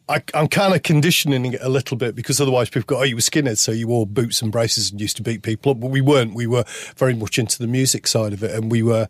[0.09, 3.15] I, I'm kind of conditioning it a little bit because otherwise people go, oh, you
[3.15, 5.81] were skinhead, so you wore boots and braces and used to beat people up.
[5.81, 6.33] But we weren't.
[6.33, 6.63] We were
[6.95, 8.51] very much into the music side of it.
[8.51, 9.09] And we were,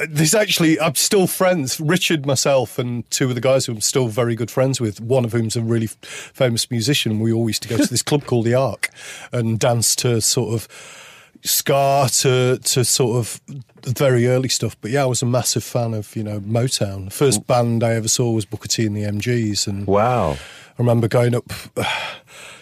[0.00, 1.78] there's actually, I'm still friends.
[1.78, 5.24] Richard, myself, and two of the guys who I'm still very good friends with, one
[5.24, 7.20] of whom's a really famous musician.
[7.20, 8.90] We all used to go to this club called the Ark
[9.30, 10.66] and dance to sort of
[11.46, 13.40] ska to, to sort of
[13.84, 14.76] very early stuff.
[14.80, 17.06] But yeah, I was a massive fan of, you know, Motown.
[17.06, 19.66] The first band I ever saw was Booker T and the MGs.
[19.66, 20.32] And Wow.
[20.32, 20.38] I
[20.78, 21.44] remember going up,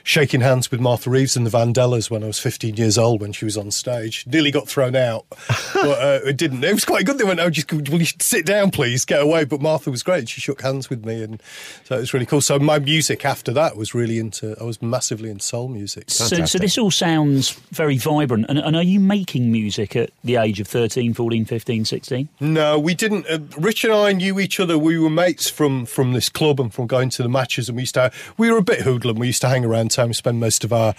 [0.05, 3.33] shaking hands with Martha Reeves and the Vandellas when I was 15 years old when
[3.33, 4.25] she was on stage.
[4.27, 5.25] Nearly got thrown out,
[5.75, 6.63] but uh, it didn't.
[6.63, 7.19] It was quite good.
[7.19, 9.05] They went, "Oh, just will you sit down, please?
[9.05, 10.29] Get away." But Martha was great.
[10.29, 11.43] She shook hands with me, and
[11.85, 12.41] so it was really cool.
[12.41, 14.55] So my music after that was really into.
[14.61, 16.11] I was massively into soul music.
[16.11, 18.47] So, so this all sounds very vibrant.
[18.49, 22.29] And, and are you making music at the age of 13, 14, 15, 16?
[22.41, 23.27] No, we didn't.
[23.27, 24.79] Uh, Rich and I knew each other.
[24.79, 27.69] We were mates from from this club and from going to the matches.
[27.69, 28.13] And we used to.
[28.37, 29.19] We were a bit hoodlum.
[29.19, 30.09] We used to hang around town.
[30.09, 30.95] We spend most of our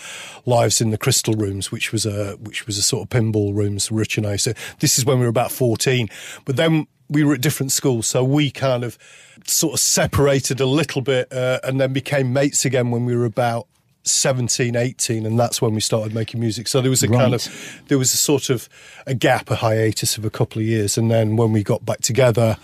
[0.46, 3.92] lives in the Crystal Rooms, which was a which was a sort of pinball rooms.
[3.92, 4.36] Rich and I.
[4.38, 6.10] So this is when we were about fourteen.
[6.46, 8.98] But then we were at different schools, so we kind of
[9.46, 13.26] sort of separated a little bit, uh, and then became mates again when we were
[13.26, 13.68] about
[14.06, 16.68] 17, 18, and that's when we started making music.
[16.68, 17.20] So there was a Right.
[17.22, 17.48] kind of
[17.90, 18.68] there was a sort of
[19.06, 22.02] a gap, a hiatus of a couple of years, and then when we got back
[22.02, 22.58] together.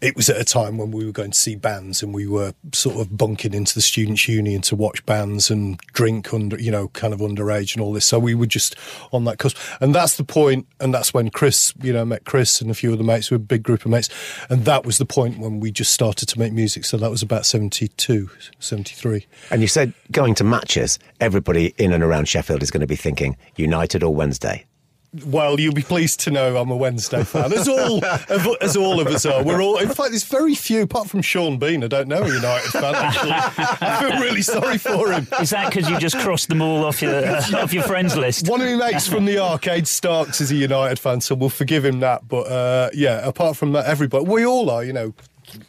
[0.00, 2.54] It was at a time when we were going to see bands and we were
[2.72, 6.88] sort of bunking into the students' union to watch bands and drink under, you know,
[6.88, 8.06] kind of underage and all this.
[8.06, 8.76] So we were just
[9.12, 9.58] on that cusp.
[9.80, 12.92] And that's the point, and that's when Chris, you know, met Chris and a few
[12.92, 14.08] other mates, we were a big group of mates.
[14.48, 16.84] And that was the point when we just started to make music.
[16.84, 19.26] So that was about 72, 73.
[19.50, 22.96] And you said going to matches, everybody in and around Sheffield is going to be
[22.96, 24.64] thinking United or Wednesday.
[25.26, 28.04] Well, you'll be pleased to know I'm a Wednesday fan, as all
[28.60, 29.42] as all of us are.
[29.42, 31.82] We're all, in fact, there's very few, apart from Sean Bean.
[31.82, 32.94] I don't know a United fan.
[32.94, 35.26] Actually, I feel really sorry for him.
[35.40, 38.48] Is that because you just crossed them all off your uh, off your friends list?
[38.48, 41.84] One of my mates from the arcade, Starks, is a United fan, so we'll forgive
[41.84, 42.28] him that.
[42.28, 45.12] But uh, yeah, apart from that, everybody, we all are, you know.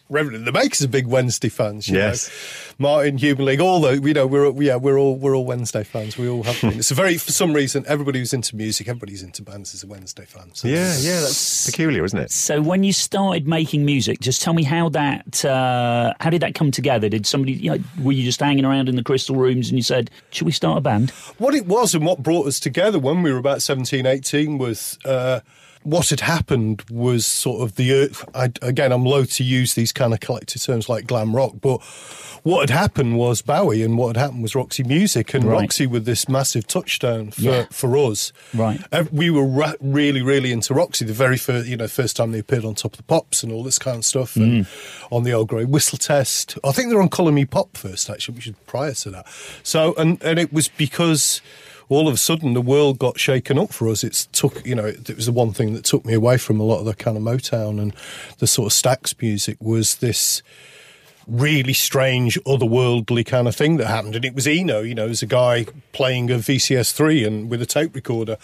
[0.10, 1.88] Reverend the Makers are big Wednesday fans.
[1.88, 2.28] You Yes.
[2.30, 2.34] know.
[2.80, 6.18] Martin Human League, all the you know we're yeah we're all we're all Wednesday fans.
[6.18, 6.80] We all have been.
[6.80, 9.88] It's a very for some reason everybody who's into music, everybody's into bands is a
[9.88, 10.50] Wednesday fan.
[10.54, 12.32] So Yeah, yeah, that's peculiar, isn't it?
[12.32, 16.56] So when you started making music, just tell me how that uh, how did that
[16.56, 17.08] come together?
[17.10, 19.84] Did somebody you know, were you just hanging around in the crystal rooms and you
[19.84, 23.22] said, "Should we start a band?" what it was and what brought us together when
[23.22, 25.40] we were about 17, 18 was uh,
[25.84, 27.92] what had happened was sort of the.
[27.94, 31.54] earth- I, again, I'm loath to use these kind of collective terms like glam rock,
[31.62, 31.82] but
[32.44, 35.62] what had happened was Bowie and what had happened was Roxy Music and Right.
[35.62, 37.66] Roxy with this massive touchstone for, Yeah.
[37.72, 38.34] for us.
[38.54, 38.82] Right.
[39.12, 42.40] We were ra- really, really into Roxy the very first, you know, first time they
[42.40, 45.08] appeared on Top of the Pops and all this kind of stuff, and mm.
[45.12, 46.58] on the old grey whistle test.
[46.64, 49.28] I think they were on Colour Me Pop first, actually, which is prior to that.
[49.64, 51.42] So, and and it was because
[51.92, 54.04] all of a sudden the world got shaken up for us.
[54.04, 56.60] It took, you know, it, it was the one thing that took me away from
[56.60, 57.94] a lot of the kind of Motown and
[58.40, 60.42] the sort of Stax music was this
[61.28, 64.16] really strange, otherworldly kind of thing that happened.
[64.16, 67.66] And it was Eno, you know, as a guy playing a VCS3 and with a
[67.66, 68.38] tape recorder.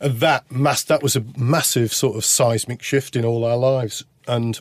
[0.00, 4.04] And that mass, that was a massive sort of seismic shift in all our lives.
[4.26, 4.60] And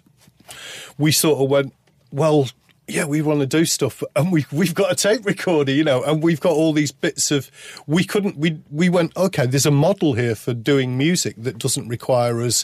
[0.97, 1.73] we sort of went,
[2.11, 2.47] well,
[2.87, 6.03] yeah, we want to do stuff, and we we've got a tape recorder, you know,
[6.03, 7.51] and we've got all these bits of.
[7.85, 8.37] We couldn't.
[8.37, 9.45] We we went okay.
[9.45, 12.63] There's a model here for doing music that doesn't require us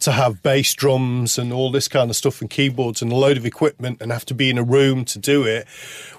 [0.00, 3.38] to have bass drums and all this kind of stuff and keyboards and a load
[3.38, 5.66] of equipment and have to be in a room to do it.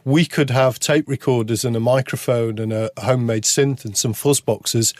[0.03, 4.39] We could have tape recorders and a microphone and a homemade synth and some fuzz
[4.39, 4.93] boxes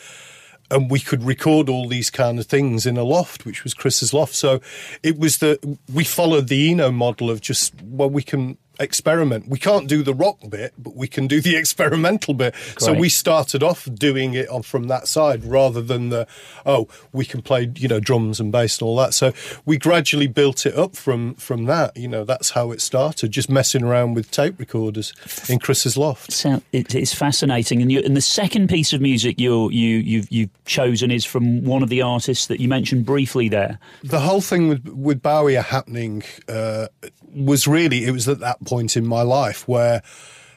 [0.70, 4.12] and we could record all these kind of things in a loft, which was Chris's
[4.12, 4.34] loft.
[4.34, 4.60] So
[5.02, 9.48] it was the we followed the Eno model of just well, we can experiment.
[9.48, 12.54] We can't do the rock bit, but we can do the experimental bit.
[12.78, 16.26] So we started off doing it on from that side rather than the
[16.64, 19.14] oh, we can play you know drums and bass and all that.
[19.14, 19.32] So
[19.64, 21.96] we gradually built it up from from that.
[21.96, 23.30] You know, that's how it started.
[23.30, 25.12] Just messing around with tape recorders
[25.48, 26.32] in Chris's loft.
[26.32, 30.30] So it, it's fascinating, and you, and the second piece of music you you you've,
[30.30, 33.78] you've chosen is from one of the artists that you mentioned briefly there.
[34.02, 36.88] the whole thing with with Bowie happening uh,
[37.36, 40.02] was really it was at that point in my life where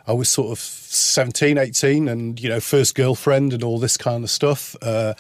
[0.08, 4.24] I was sort of 17, 18 and you know first girlfriend and all this kind
[4.24, 5.14] of stuff uh,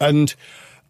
[0.00, 0.34] and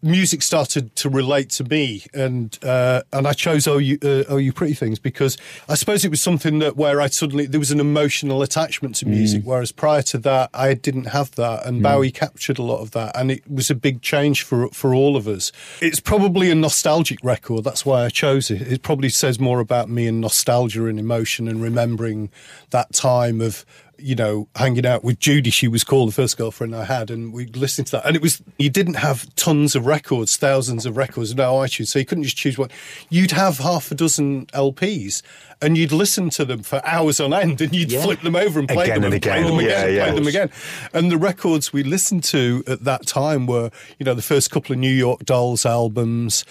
[0.01, 4.37] music started to relate to me and uh, and I chose oh you uh, oh
[4.37, 5.37] you pretty things because
[5.69, 9.07] I suppose it was something that where I suddenly there was an emotional attachment to
[9.07, 9.43] music.
[9.43, 13.15] Whereas prior to that I didn't have that and Bowie captured a lot of that
[13.17, 15.51] and it was a big change for for all of us.
[15.81, 17.63] It's probably a nostalgic record.
[17.63, 18.61] That's why I chose it.
[18.61, 22.29] It probably says more about me and nostalgia and emotion and remembering
[22.71, 23.65] that time of
[24.01, 27.31] you know, hanging out with Judy, she was called the first girlfriend I had, and
[27.33, 28.05] we listened to that.
[28.05, 31.99] And it was, you didn't have tons of records, thousands of records, no iTunes, so
[31.99, 32.69] you couldn't just choose one.
[33.09, 35.21] You'd have half a dozen LPs,
[35.61, 38.01] and you'd listen to them for hours on end, and you'd Yeah.
[38.03, 39.47] flip them over and play Again them and play again.
[39.47, 40.05] them again, Yeah, and yeah.
[40.05, 40.49] play them again.
[40.93, 44.73] And the records we listened to at that time were, you know, the first couple
[44.73, 46.43] of New York Dolls albums.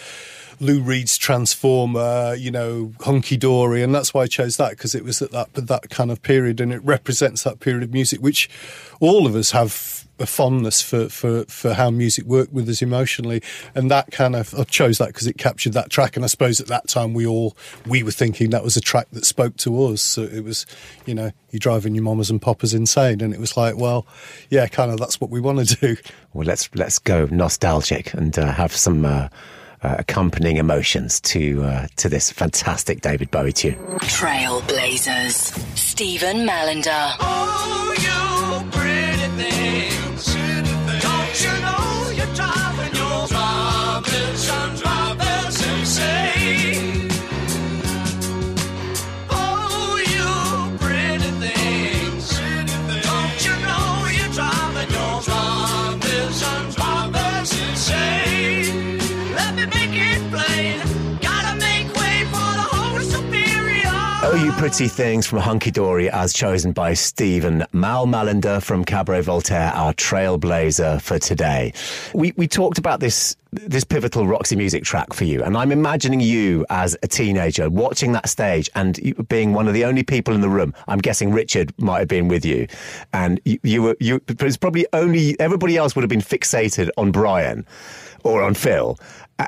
[0.63, 5.05] Lou Reed's Transformer, you know, Hunky Dory, and that's why I chose that because it
[5.05, 8.49] was at that that kind of period, and it represents that period of music, which
[9.01, 13.43] all of us have a fondness for for for how music worked with us emotionally,
[13.75, 16.61] and that kind of I chose that because it captured that track, and I suppose
[16.61, 19.87] at that time we all we were thinking that was a track that spoke to
[19.87, 20.67] us, so it was,
[21.07, 24.07] you know, you're driving your mamas and poppers insane, and it was like, well,
[24.51, 25.97] yeah, kind of that's what we want to do.
[26.35, 29.29] Well, let's let's go nostalgic and uh, have some uh,
[29.83, 33.77] uh, accompanying emotions to uh, to this fantastic David Bowie tune.
[34.01, 35.57] Trailblazers.
[35.77, 37.15] Stephen Mallinder.
[37.21, 37.71] Oh,
[64.61, 69.95] Pretty Things from Hunky Dory, as chosen by Stephen Mal Mallinder from Cabaret Voltaire, our
[69.95, 71.73] trailblazer for today.
[72.13, 76.21] We, we talked about this, this pivotal Roxy music track for you, and I'm imagining
[76.21, 80.43] you as a teenager watching that stage and being one of the only people in
[80.43, 80.75] the room.
[80.87, 82.67] I'm guessing Richard might have been with you,
[83.15, 87.67] and you, you were, you, probably only, everybody else would have been fixated on Bryan
[88.25, 88.99] or on Phil.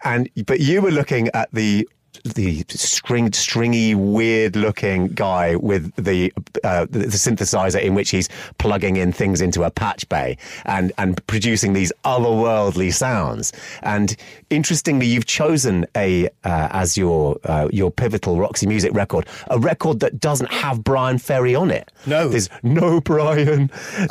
[0.05, 1.87] And, but you were looking at the
[2.25, 8.97] the string, stringy, weird-looking guy with the, uh, the the synthesizer in which he's plugging
[8.97, 13.53] in things into a patch bay and and producing these otherworldly sounds.
[13.83, 14.17] And
[14.51, 20.01] interestingly, you've chosen a uh, as your uh, your pivotal Roxy Music record, a record
[20.01, 21.91] that doesn't have Bryan Ferry on it.
[22.07, 22.29] No.
[22.29, 23.71] there's no Brian.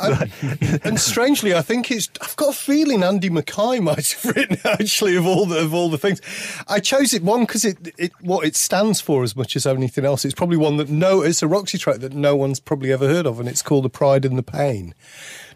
[0.84, 2.08] and strangely, I think it's.
[2.20, 5.88] I've got a feeling Andy Mackay might have written actually of all the of all
[5.88, 6.20] the things.
[6.68, 10.04] I chose it one because it it what it stands for as much as anything
[10.04, 10.24] else.
[10.24, 13.26] It's probably one that no, it's a Roxy track that no one's probably ever heard
[13.26, 14.94] of, and it's called "The Pride and the Pain."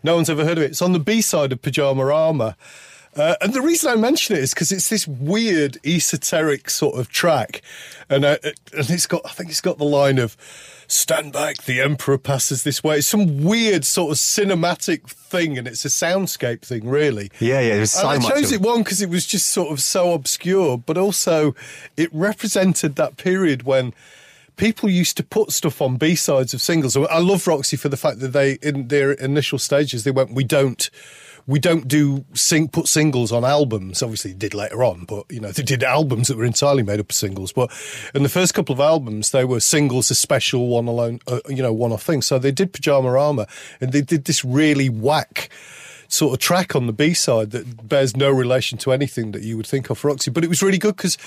[0.02, 0.70] No one's ever heard of it.
[0.70, 2.54] It's on the B side of Pyjamarama.
[3.16, 7.08] Uh, and the reason I mention it is because it's this weird esoteric sort of
[7.08, 7.62] track,
[8.10, 10.36] and uh, and it's got I think it's got the line of
[10.86, 15.66] "Stand back, the Emperor passes this way." It's some weird sort of cinematic thing, and
[15.66, 17.30] it's a soundscape thing, really.
[17.40, 20.12] Yeah, yeah, so I chose of- it one because it was just sort of so
[20.12, 21.54] obscure, but also
[21.96, 23.94] it represented that period when
[24.56, 26.96] people used to put stuff on B sides of singles.
[26.96, 30.44] I love Roxy for the fact that they, in their initial stages, they went, "We
[30.44, 30.90] don't."
[31.46, 34.02] We don't do sing, put singles on albums.
[34.02, 36.98] Obviously, they did later on, but you know they did albums that were entirely made
[36.98, 37.52] up of singles.
[37.52, 37.70] But
[38.14, 41.62] in the first couple of albums, they were singles, a special one alone, uh, you
[41.62, 42.22] know, one-off thing.
[42.22, 43.48] So they did Pyjamarama,
[43.80, 45.50] and they did this really whack
[46.08, 49.56] sort of track on the B side that bears no relation to anything that you
[49.56, 50.30] would think of for Roxy.
[50.30, 51.18] But it was really good because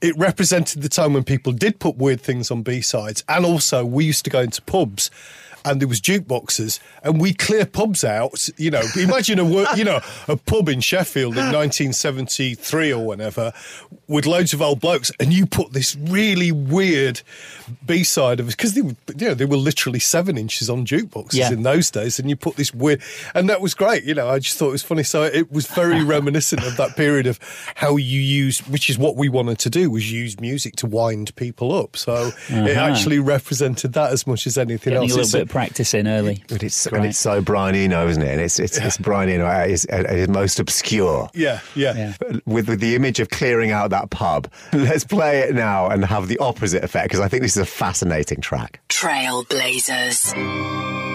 [0.00, 3.84] it represented the time when people did put weird things on B sides, and also
[3.84, 5.10] we used to go into pubs.
[5.66, 8.48] And there was jukeboxes, and we clear pubs out.
[8.56, 13.52] You know, imagine a you know a pub in Sheffield in 1973 or whenever,
[14.08, 17.22] with loads of old blokes, and you put this really weird
[17.84, 20.86] B side of it because they were, you know, they were literally seven inches on
[20.86, 21.52] jukeboxes Yeah.
[21.52, 23.02] in those days, and you put this weird,
[23.34, 24.04] and that was great.
[24.04, 25.02] You know, I just thought it was funny.
[25.02, 27.38] So it was very reminiscent of that period of
[27.74, 31.34] how you use, which is what we wanted to do, was use music to wind
[31.36, 31.96] people up.
[31.96, 32.80] So it uh-huh.
[32.80, 35.12] actually represented that as much as anything Getting else.
[35.12, 36.44] a little It's bit of practice in early.
[36.48, 36.98] But it's Great.
[37.00, 38.28] and it's so Brian Eno, isn't it?
[38.30, 41.28] And it's it's, it's Brian Eno at his, at his most obscure.
[41.34, 42.38] yeah, yeah, Yeah.
[42.46, 44.50] With, with the image of clearing out that pub.
[44.72, 47.66] Let's play it now and have the opposite effect because I think this is a
[47.66, 48.80] fascinating track.
[48.88, 51.05] Trailblazers.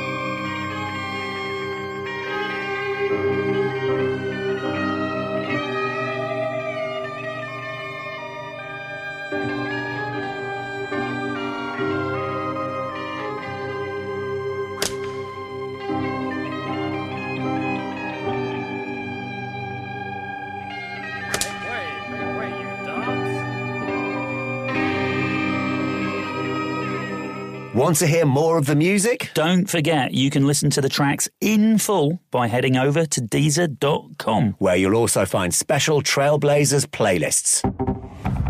[27.81, 29.31] Want to hear more of the music?
[29.33, 34.55] Don't forget, you can listen to the tracks in full by heading over to Deezer.com.
[34.59, 37.63] Where you'll also find special Trailblazers playlists.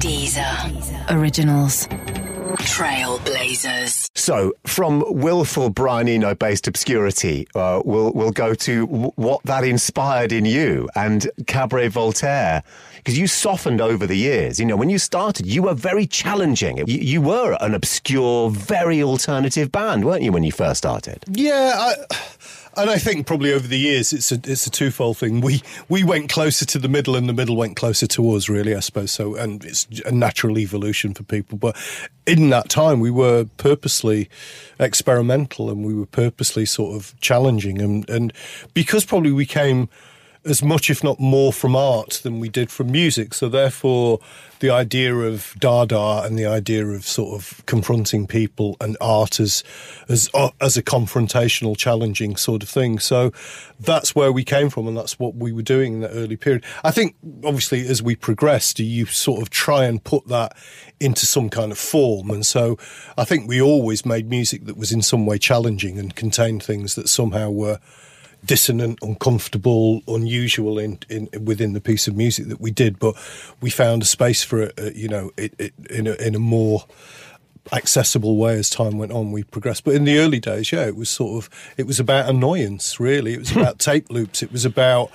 [0.02, 1.10] Deezer.
[1.10, 1.88] Originals.
[2.62, 4.10] Trailblazers.
[4.16, 9.64] So, from willful Brian Eno based obscurity, uh, we'll, we'll go to w- what that
[9.64, 12.64] inspired in you and Cabaret Voltaire.
[12.98, 14.60] Because you softened over the years.
[14.60, 16.78] You know, when you started, you were very challenging.
[16.78, 21.24] You, you were an obscure, very alternative band, weren't you, when you first started?
[21.28, 21.96] Yeah, I,
[22.78, 25.42] and I think probably over the years it's a it's a twofold thing.
[25.42, 28.48] We we went closer to the middle, and the middle went closer to us.
[28.50, 29.36] Really, I suppose so.
[29.36, 31.58] And it's a natural evolution for people.
[31.58, 31.76] But
[32.26, 34.30] in that time, we were purposely
[34.80, 37.82] experimental, and we were purposely sort of challenging.
[37.82, 38.34] And and
[38.74, 39.90] because probably we came
[40.44, 43.34] as much, if not more, from art than we did from music.
[43.34, 44.20] So therefore,
[44.60, 49.64] the idea of Dada and the idea of sort of confronting people and art as
[50.10, 53.00] as uh, as a confrontational, challenging sort of thing.
[53.00, 53.32] So
[53.80, 56.64] that's where we came from, and that's what we were doing in that early period.
[56.84, 60.58] I think, obviously, as we progressed, you sort of try and put that
[61.00, 62.30] into some kind of form.
[62.32, 62.78] And so
[63.18, 66.96] I think we always made music that was in some way challenging and contained things
[66.96, 67.80] that somehow were
[68.46, 73.00] dissonant, uncomfortable, unusual in, in within the piece of music that we did.
[73.00, 73.16] But
[73.62, 76.40] we found a space for it, uh, you know, it, it, in a, in a
[76.40, 76.86] more
[77.72, 79.32] accessible way as time went on.
[79.32, 82.30] We progressed, but in the early days, yeah, it was sort of it was about
[82.30, 83.00] annoyance.
[83.00, 84.42] Really, it was about tape loops.
[84.42, 85.12] It was about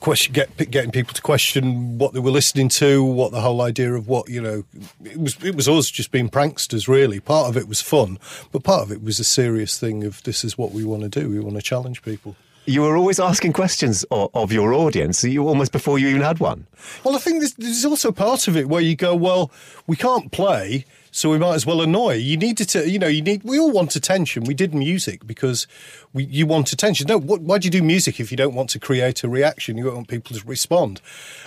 [0.00, 3.94] question, get, getting people to question what they were listening to, what the whole idea
[3.94, 4.64] of what you know.
[5.04, 6.88] It was it was us just being pranksters.
[6.88, 8.18] Really, part of it was fun,
[8.52, 11.08] but part of it was a serious thing of this is what we want to
[11.08, 11.28] do.
[11.28, 12.36] We want to challenge people.
[12.68, 16.40] You were always asking questions of, of your audience, you almost before you even had
[16.40, 16.66] one.
[17.04, 19.52] Well, I think there's, there's also part of it where you go, well,
[19.86, 22.14] we can't play, so we might as well annoy.
[22.14, 23.44] You need to, you know, you need.
[23.44, 24.44] We all want attention.
[24.44, 25.68] We did music because
[26.12, 27.06] we, you want attention.
[27.06, 29.78] No, what, why do you do music if you don't want to create a reaction?
[29.78, 31.00] You don't want people to respond,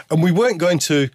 [0.10, 1.10] and we weren't going to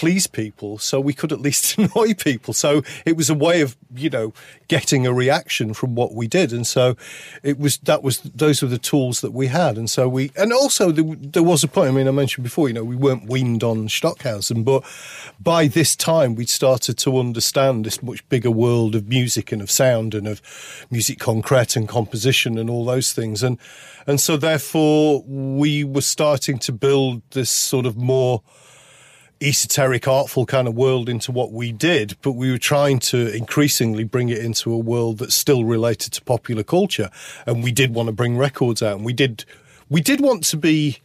[0.00, 2.54] please people, so we could at least annoy people.
[2.54, 4.32] So it was a way of, you know,
[4.66, 6.96] getting a reaction from what we did, and so
[7.42, 10.54] it was that was those were the tools that we had, and so we and
[10.54, 11.90] also there, there was a point.
[11.90, 14.84] I mean, I mentioned before, you know, we weren't weaned on Stockhausen, but
[15.38, 19.70] by this time we'd started to understand this much bigger world of music and of
[19.70, 20.40] sound and of
[20.90, 23.58] music concrete and composition and all those things, and
[24.06, 28.42] and so therefore we were starting to build this sort of more
[29.40, 34.04] esoteric, artful kind of world into what we did, but we were trying to increasingly
[34.04, 37.10] bring it into a world that's still related to popular culture.
[37.46, 39.44] And we did want to bring records out, and we did,
[39.88, 40.98] we did want to be,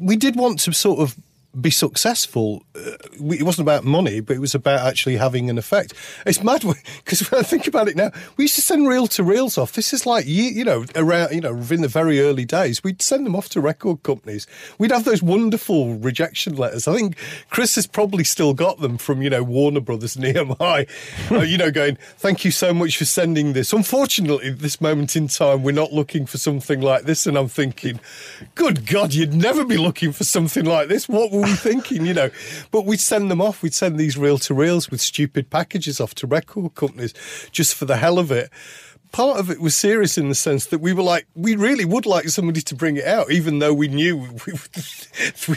[0.00, 1.16] we did want to sort of
[1.60, 2.62] be successful.
[2.74, 2.92] Uh,
[3.30, 5.92] it wasn't about money, but it was about actually having an effect.
[6.24, 6.62] It's mad
[7.04, 9.72] because when I think about it now, we used to send reel to reels off.
[9.72, 13.02] This is like you, you know, around you know, in the very early days, we'd
[13.02, 14.46] send them off to record companies.
[14.78, 16.88] We'd have those wonderful rejection letters.
[16.88, 17.16] I think
[17.50, 20.88] Chris has probably still got them from you know Warner Brothers and EMI.
[21.30, 23.72] uh, you know, going thank you so much for sending this.
[23.72, 27.48] Unfortunately, at this moment in time, we're not looking for something like this, and I'm
[27.48, 28.00] thinking,
[28.54, 31.08] good God, you'd never be looking for something like this.
[31.08, 32.06] What were we thinking?
[32.06, 32.30] You know,
[32.70, 33.62] but we'd send them off.
[33.62, 37.14] We'd send these reel to reels with stupid packages off to record companies
[37.52, 38.50] just for the hell of it.
[39.10, 42.06] Part of it was serious in the sense that we were like, we really would
[42.06, 44.16] like somebody to bring it out, even though we knew
[44.46, 44.54] we,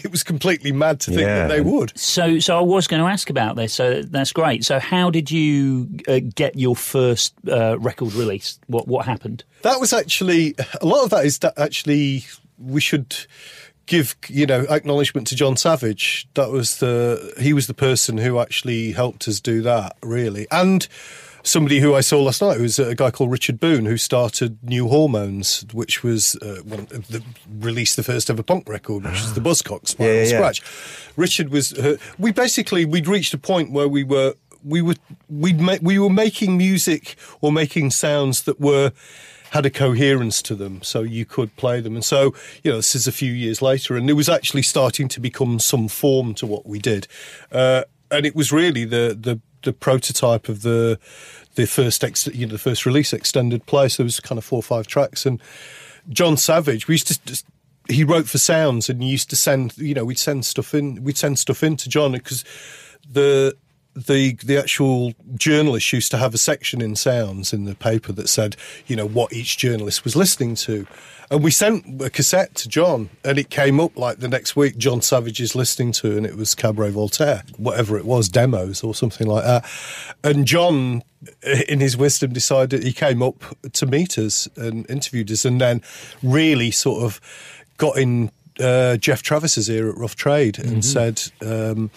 [0.04, 1.48] it was completely mad to think Yeah.
[1.48, 1.98] that they would.
[1.98, 3.74] So, so I was going to ask about this.
[3.74, 4.66] So that's great.
[4.66, 8.60] So, how did you uh, get your first uh, record release?
[8.68, 9.46] What what happened?
[9.62, 12.26] That was actually a lot of that is that actually
[12.60, 13.16] we should
[13.86, 16.28] give you know acknowledgement to John Savage.
[16.34, 20.88] That was the he was the person who actually helped us do that really, and
[21.44, 24.88] somebody who I saw last night was a guy called Richard Boon who started New
[24.88, 27.24] Hormones, which was uh, one, the,
[27.60, 30.38] released the first ever punk record, which is the Buzzcocks Spiral Yeah, yeah, yeah.
[30.38, 30.62] Scratch.
[31.16, 34.34] Richard was uh, we basically we'd reached a point where we were
[34.64, 34.96] we were
[35.30, 38.92] we'd ma- we were making music or making sounds that were
[39.56, 41.96] had a coherence to them so you could play them.
[41.96, 45.08] And so you know this is a few years later and it was actually starting
[45.08, 47.08] to become some form to what we did.
[47.52, 51.00] Uh, and it was really the the the prototype of the
[51.56, 53.88] the first ex, you know the first release extended play.
[53.88, 55.26] So there was kind of four or five tracks.
[55.26, 55.42] And
[56.10, 57.46] John Savage we used to just
[57.88, 61.18] he wrote for sounds and used to send you know we'd send stuff in we'd
[61.18, 62.44] send stuff in to John because
[63.10, 63.56] the
[63.96, 68.28] the the actual journalist used to have a section in sounds in the paper that
[68.28, 68.56] said
[68.88, 70.86] you know what each journalist was listening to.
[71.32, 74.78] And we sent a cassette to John and it came up like the next week
[74.78, 78.94] John Savage is listening to and it was Cabaret Voltaire whatever it was demos or
[78.94, 79.66] something like that.
[80.24, 81.02] And John
[81.68, 83.44] in his wisdom decided he came up
[83.74, 85.82] to meet us and interviewed us and then
[86.22, 87.20] really sort of
[87.78, 88.30] got in
[88.60, 91.92] uh, Geoff Travis's ear at Rough Trade and said um,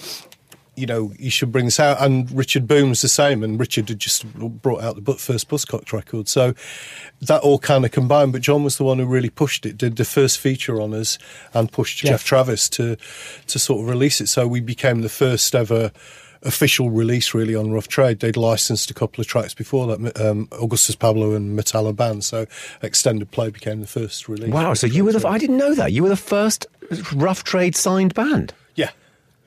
[0.78, 2.00] you know, you should bring this out.
[2.00, 5.92] And Richard Boon was the same, and Richard had just brought out the first Buzzcocks
[5.92, 6.28] record.
[6.28, 6.54] So
[7.22, 8.32] that all kind of combined.
[8.32, 11.18] But John was the one who really pushed it, did the first feature on us,
[11.52, 12.96] and pushed Geoff Travis to
[13.46, 14.28] to sort of release it.
[14.28, 15.90] So we became the first ever
[16.42, 18.20] official release really on Rough Trade.
[18.20, 22.22] They'd licensed a couple of tracks before that, um, Augustus Pablo and Metal Urbain.
[22.22, 22.46] So
[22.82, 24.52] Extended Play became the first release.
[24.52, 25.92] Wow, so you were the, I didn't know that.
[25.92, 26.66] You were the first
[27.14, 28.52] rough trade signed band.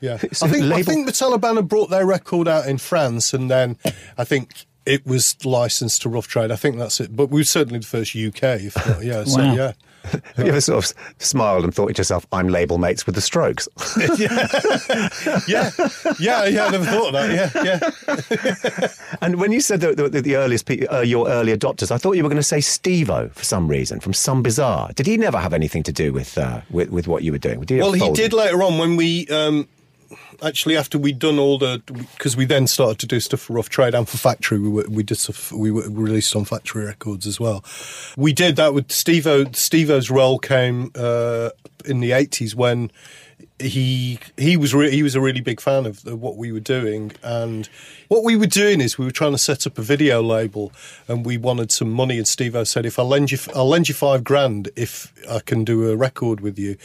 [0.02, 0.18] Yeah.
[0.22, 3.34] Yeah, So I think I think the Taliban had brought their record out in France,
[3.34, 3.78] and then
[4.18, 6.52] I think it was licensed to Rough Trade.
[6.52, 7.16] I think that's it.
[7.16, 8.62] But we were certainly the first UK.
[8.62, 9.74] If not, yeah, so, yeah.
[10.04, 13.22] Have you ever sort of smiled and thought to yourself, I'm label mates with the
[13.22, 13.68] strokes?
[15.48, 15.70] yeah,
[16.20, 16.66] yeah, yeah.
[16.66, 17.54] I never thought of that.
[17.54, 18.88] Yeah, yeah.
[19.22, 22.14] and when you said the, the, the earliest, pe- uh, your early adopters, I thought
[22.14, 24.96] you were going to say Stevo for some reason, from Some Bizzare.
[24.96, 27.60] Did he never have anything to do with, uh, with, with what you were doing?
[27.60, 29.28] Well, he did later on when we.
[29.28, 29.68] Um,
[30.44, 33.70] Actually, after we'd done all the, because we then started to do stuff for Rough
[33.70, 35.52] Trade and for Factory, we were, we did stuff.
[35.52, 37.64] We were released on Factory Records as well.
[38.18, 39.46] We did that with Stevo.
[39.52, 41.52] Stevo's role came uh,
[41.86, 42.92] in the eighties when
[43.60, 46.60] he he was re- he was a really big fan of, of what we were
[46.60, 47.70] doing, and
[48.08, 50.72] what we were doing is we were trying to set up a video label,
[51.08, 52.18] and we wanted some money.
[52.18, 55.64] And Stevo said, "If I lend you, I'll lend you five grand if I can
[55.64, 56.78] do a record with you."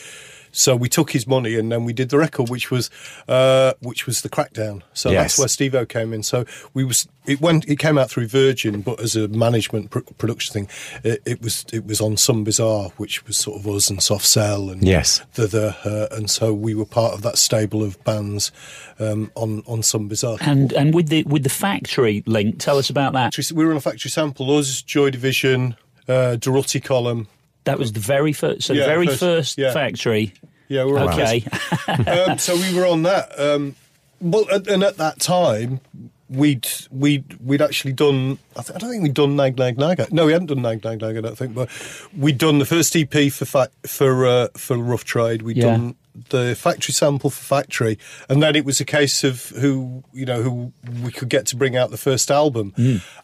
[0.57, 2.88] So we took his money and then we did the record, which was
[3.28, 4.82] uh, which was the Crackdown.
[4.94, 5.36] So Yes.
[5.36, 6.22] that's where Stevo came in.
[6.22, 10.00] So we was it went it came out through Virgin, but as a management pr-
[10.16, 10.68] production thing,
[11.04, 14.24] it, it was it was on Some Bizzare, which was sort of us and Soft
[14.24, 15.20] Cell and Yes.
[15.34, 18.50] the the uh, and so we were part of that stable of bands
[18.98, 20.38] um, on on Some Bizzare.
[20.40, 23.36] And and with the with the factory link, tell us about that.
[23.52, 24.57] We were on a factory sample.
[24.57, 25.76] Us, Joy Division,
[26.09, 27.28] uh, Durutti Column.
[27.64, 29.72] That was the very first, so the very first- first, yeah.
[29.72, 30.32] factory.
[30.68, 31.44] Yeah, we were on Okay,
[31.88, 33.38] um, so we were on that.
[33.38, 33.76] Um,
[34.20, 35.80] well, and at that time,
[36.28, 38.38] we'd we'd we'd actually done.
[38.56, 40.12] I, th- I don't think we'd done Nag Nag Nag.
[40.12, 41.16] No, we hadn't done Nag Nag Nag.
[41.16, 41.68] I don't think, but
[42.16, 45.42] we'd done the first EP for fa- for uh, for Rough Trade.
[45.42, 45.64] We'd Yeah.
[45.76, 45.94] done
[46.30, 47.98] the factory sample for Factory,
[48.30, 50.72] and then it was a case of who you know who
[51.04, 52.74] we could get to bring out the first album,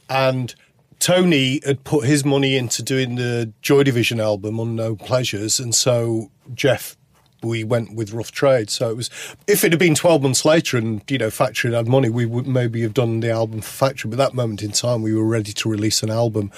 [0.08, 0.54] and.
[0.98, 6.30] Tony had put his money into doing the Joy Division album Unknown Pleasures, and so
[6.54, 6.96] Geoff
[7.42, 8.70] we went with Rough Trade.
[8.70, 9.10] So it was
[9.46, 12.26] if it had been twelve months later and you know Factory had had money, we
[12.26, 14.10] would maybe have done the album for Factory.
[14.10, 16.50] But that moment in time, we were ready to release an album,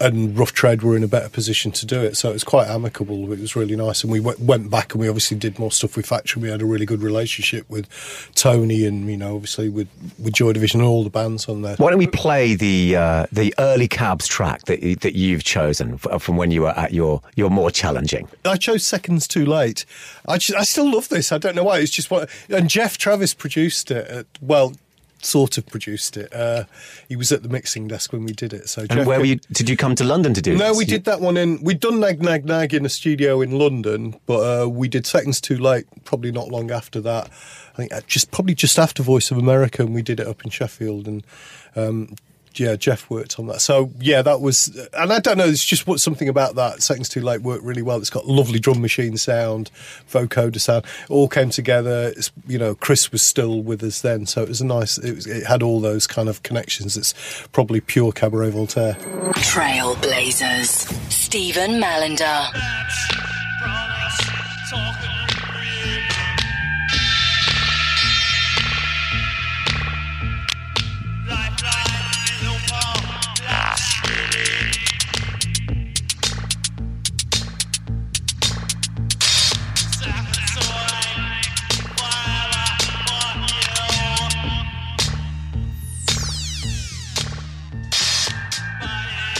[0.00, 2.16] and Rough Trade were in a better position to do it.
[2.16, 3.32] So it was quite amicable.
[3.32, 5.96] It was really nice, and we went, went back and we obviously did more stuff
[5.96, 6.42] with Factory.
[6.42, 7.88] We had a really good relationship with
[8.34, 11.76] Tony, and you know obviously with with Joy Division and all the bands on there.
[11.76, 16.36] Why don't we play the uh, the early cabs track that that you've chosen from
[16.36, 18.28] when you were at your your more challenging?
[18.44, 19.84] I chose Seconds Too Late.
[20.28, 21.32] I, just, I still love this.
[21.32, 21.78] I don't know why.
[21.78, 22.28] It's just what.
[22.48, 24.06] And Geoff Travis produced it.
[24.08, 24.74] At, well,
[25.20, 26.32] sort of produced it.
[26.32, 26.64] Uh,
[27.08, 28.68] he was at the mixing desk when we did it.
[28.68, 29.40] So And Geoff where were you?
[29.52, 30.78] Did you come to London to do No, this?
[30.78, 31.60] we did that one in.
[31.62, 35.40] We'd done Nag Nag Nag in a studio in London, but uh, we did Seconds
[35.40, 37.30] Too Late probably not long after that.
[37.74, 40.44] I think uh, just probably just after Voice of America, and we did it up
[40.44, 41.08] in Sheffield.
[41.08, 41.24] And
[41.74, 42.14] um,
[42.54, 43.60] yeah, Geoff worked on that.
[43.60, 44.68] So yeah, that was.
[44.92, 45.46] And I don't know.
[45.46, 47.98] It's just what something about that Seconds Too Late worked really well.
[47.98, 49.70] It's got lovely drum machine sound,
[50.10, 50.84] vocoder sound.
[51.08, 52.12] All came together.
[52.16, 54.98] It's, you know, Chris was still with us then, so it was a nice.
[54.98, 56.96] It, was, it had all those kind of connections.
[56.96, 57.14] It's
[57.52, 58.94] probably pure cabaret Voltaire.
[59.34, 60.92] Trailblazers.
[61.10, 63.27] Stephen Mallinder.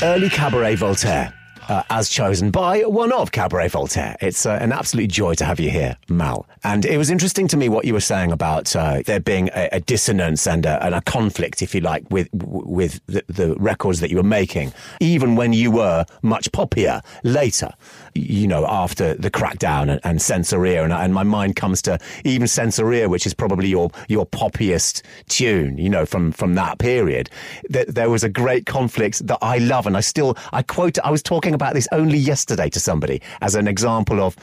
[0.00, 1.32] Early Cabaret Voltaire,
[1.68, 4.16] uh, as chosen by one of Cabaret Voltaire.
[4.20, 6.46] It's uh, an absolute joy to have you here, Mal.
[6.64, 9.68] And it was interesting to me what you were saying about uh, there being a,
[9.72, 14.00] a dissonance and a, and a conflict, if you like, with with the, the records
[14.00, 17.70] that you were making, even when you were much poppier later.
[18.14, 22.46] You know, after the crackdown and, and Sensoria, and, and my mind comes to even
[22.46, 25.78] Sensoria, which is probably your your poppiest tune.
[25.78, 27.30] You know, from from that period,
[27.68, 30.98] there, there was a great conflict that I love, and I still I quote.
[31.00, 34.36] I was talking about this only yesterday to somebody as an example of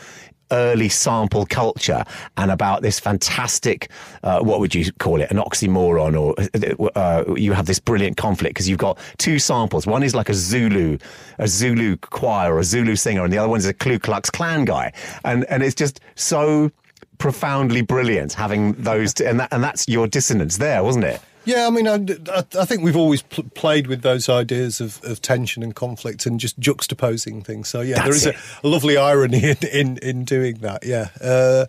[0.51, 2.03] early sample culture
[2.37, 3.89] and about this fantastic
[4.23, 6.35] uh, what would you call it an oxymoron or
[6.95, 9.87] uh, you have this brilliant conflict because you've got two samples.
[9.87, 10.97] One is like a zulu
[11.39, 14.29] a zulu choir or a zulu singer and the other one is a ku klux
[14.29, 14.93] klan guy.
[15.23, 16.71] And and it's just so
[17.17, 21.67] profoundly brilliant having those two, and that, and that's your dissonance there wasn't it Yeah,
[21.67, 25.61] I mean, I, I, think we've always pl- played with those ideas of, of tension
[25.61, 27.69] and conflict and just juxtaposing things.
[27.69, 30.85] So yeah, there That's is a, a lovely irony in, in, in doing that.
[30.85, 31.09] Yeah.
[31.21, 31.65] Uh,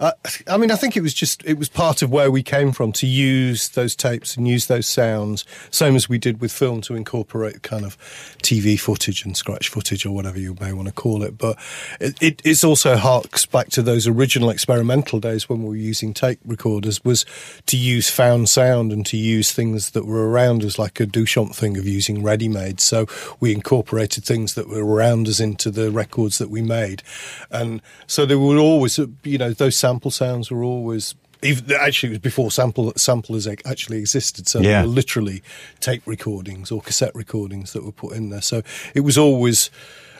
[0.00, 0.12] I,
[0.48, 2.92] I mean, I think it was just it was part of where we came from
[2.92, 6.94] to use those tapes and use those sounds, same as we did with film, to
[6.94, 7.96] incorporate kind of
[8.42, 11.38] TV footage and scratch footage or whatever you may want to call it.
[11.38, 11.58] But
[12.00, 16.12] it, it it's also harks back to those original experimental days when we were using
[16.12, 17.24] tape recorders, was
[17.66, 21.54] to use found sound and to use things that were around us, like a Duchamp
[21.54, 22.80] thing of using ready-made.
[22.80, 23.06] So
[23.40, 27.02] we incorporated things that were around us into the records that we made,
[27.50, 31.14] and so there were always, uh, you know, those sample sounds were always.
[31.42, 34.48] Even, actually, it was before sample samplers actually existed.
[34.48, 34.80] So Yeah.
[34.82, 35.42] they were literally
[35.80, 38.40] tape recordings or cassette recordings that were put in there.
[38.42, 38.62] So
[38.94, 39.70] it was always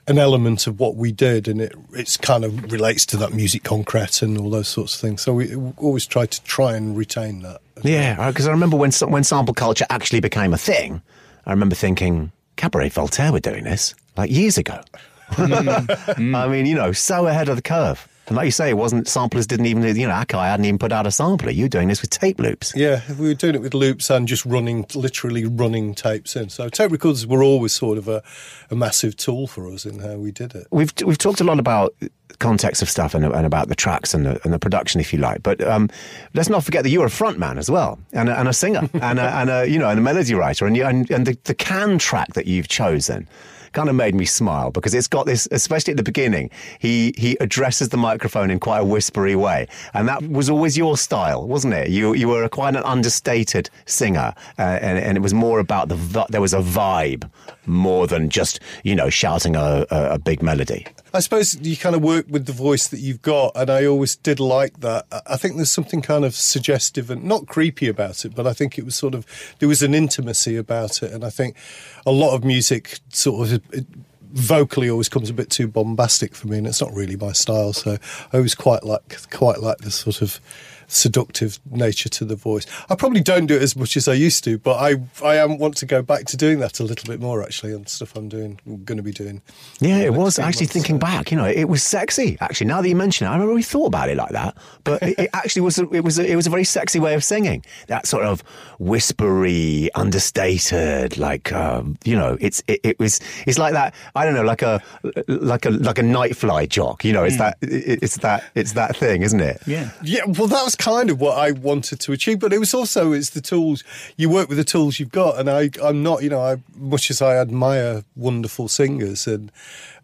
[0.09, 3.65] an element of what we did, and it it's kind of relates to that music
[3.65, 5.23] concrete and all those sorts of things.
[5.23, 7.61] So we always tried to try and retain that.
[7.83, 11.01] Yeah, uh, because I remember when when sample culture actually became a thing.
[11.47, 14.79] I remember thinking Cabaret Voltaire were doing this like years ago.
[15.31, 16.37] Mm.
[16.37, 18.07] I mean, you know, so ahead of the curve.
[18.29, 20.93] And like you say, it wasn't samplers didn't even you know Akai hadn't even put
[20.93, 21.51] out a sampler.
[21.51, 22.73] You were doing this with tape loops.
[22.75, 26.49] Yeah, we were doing it with loops and just running, literally running tapes in.
[26.49, 28.23] So tape recorders were always sort of a,
[28.71, 30.67] a massive tool for us in how we did it.
[30.71, 31.95] We've we've talked a lot about
[32.39, 35.19] context of stuff and, and about the tracks and the, and the production, if you
[35.19, 35.43] like.
[35.43, 35.89] But um,
[36.35, 39.19] let's not forget that you're a frontman as well, and a, and a singer, and,
[39.19, 41.55] a, and a you know, and a melody writer, and you, and, and the, the
[41.55, 43.29] can track that you've chosen
[43.77, 47.37] kind of made me smile because it's got this, especially at the beginning, he he
[47.41, 51.75] addresses the microphone in quite a whispery way, and that was always your style, wasn't
[51.75, 51.91] it?
[51.91, 56.27] You you were quite an understated singer, uh, and and it was more about the
[56.31, 57.31] there was a vibe
[57.67, 60.87] more than just you know shouting a, a, a big melody.
[61.15, 64.17] I suppose you kind of work with the voice that you've got, and I always
[64.17, 65.07] did like that.
[65.27, 68.79] I- think there's something kind of suggestive and not creepy about it, but I think
[68.79, 69.27] it was sort of
[69.59, 71.57] there was an intimacy about it, and I think
[72.05, 73.87] a lot of music sort of it,
[74.33, 77.73] vocally always comes a bit too bombastic for me, and it's not really my style.
[77.73, 77.97] So
[78.33, 80.41] I always quite like quite like this sort of
[80.89, 82.67] seductive nature to the voice.
[82.89, 85.59] I probably don't do it as much as I used to, but I I am
[85.59, 88.29] want to go back to doing that a little bit more actually on stuff I'm
[88.29, 89.43] doing going to be doing.
[89.81, 91.01] Yeah, it was actually months, thinking so.
[91.01, 91.31] back.
[91.31, 92.37] You know, it was sexy.
[92.41, 94.57] Actually, now that you mention it, I never really thought about it like that.
[94.85, 95.79] But it, it actually was.
[95.79, 96.19] A, it was.
[96.19, 97.65] A, it was a very sexy way of singing.
[97.89, 98.43] That sort of
[98.79, 103.21] whispery, understated, like um, you know, it's it, it was.
[103.47, 103.95] It's like that.
[104.15, 104.83] I don't know, like a
[105.29, 107.05] like a like a night fly jock.
[107.05, 107.59] You know, it's that.
[107.63, 108.45] It, it's that.
[108.55, 109.61] It's that thing, isn't it?
[109.67, 109.91] Yeah.
[110.03, 113.13] Yeah, well, that was kind of what I wanted to achieve, but it was also
[113.13, 113.85] it's the tools
[114.17, 117.11] you work with the tools you've got, and I I'm not you know I much
[117.11, 119.51] as I admire wonderful singers and.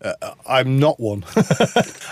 [0.02, 1.24] Uh, I'm not one.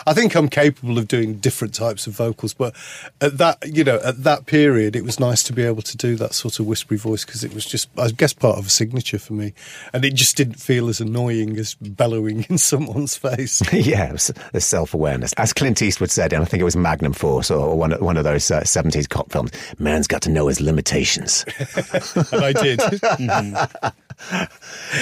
[0.06, 2.74] I think I'm capable of doing different types of vocals, but
[3.20, 6.16] at that, you know, at that period, it was nice to be able to do
[6.16, 9.18] that sort of whispery voice because it was just, I guess, part of a signature
[9.18, 9.54] for me,
[9.92, 13.60] and it just didn't feel as annoying as bellowing in someone's face.
[13.72, 14.12] yeah,
[14.52, 15.32] the self awareness.
[15.34, 18.16] As Clint Eastwood said, and I think it was Magnum Force or one of, one
[18.16, 21.44] of those uh, 70s cop films, man's got to know his limitations.
[22.32, 22.80] and I did.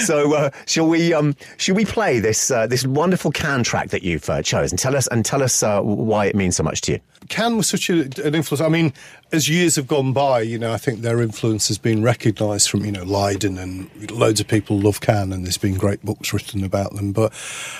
[0.05, 1.13] so, uh, shall we?
[1.13, 4.77] Um, shall we play this uh, this wonderful can track that you've uh, chosen?
[4.77, 6.99] Tell us and tell us uh, why it means so much to you.
[7.27, 8.61] Can was such a, an influence.
[8.61, 8.93] I mean,
[9.31, 12.85] as years have gone by, you know, I think their influence has been recognised from,
[12.85, 16.63] you know, Lydon and loads of people love Can and there's been great books written
[16.63, 17.11] about them.
[17.11, 17.31] But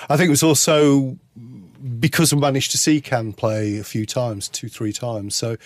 [0.08, 1.16] I think it was also
[1.98, 5.34] because I managed to see Can play a few times, two, three times.
[5.34, 5.56] So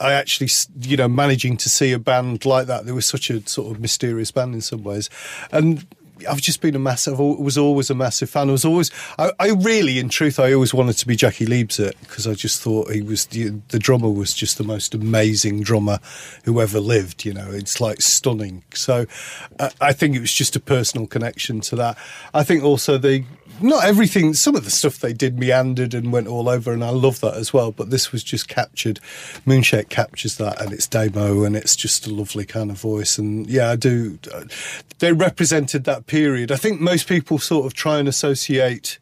[0.00, 3.46] I actually, you know, managing to see a band like that, they were such a
[3.48, 5.08] sort of mysterious band in some ways.
[5.52, 5.86] And
[6.28, 8.48] I've just been a massive, was always a massive fan.
[8.48, 11.94] I was always, I, I really, in truth, I always wanted to be Jaki Liebezeit
[12.00, 15.98] because I just thought he was, the, the drummer was just the most amazing drummer
[16.44, 18.62] who ever lived, you know, it's like stunning.
[18.74, 19.06] So
[19.58, 21.98] uh, I think it was just a personal connection to that.
[22.32, 23.26] I think also they,
[23.60, 26.90] not everything, some of the stuff they did meandered and went all over, and I
[26.90, 27.72] love that as well.
[27.72, 29.00] But this was just captured.
[29.46, 33.18] Moonshake captures that, and it's demo, and it's just a lovely kind of voice.
[33.18, 34.18] And yeah, I do.
[34.32, 34.44] Uh,
[34.98, 36.50] they represented that period.
[36.50, 38.98] I think most people sort of try and associate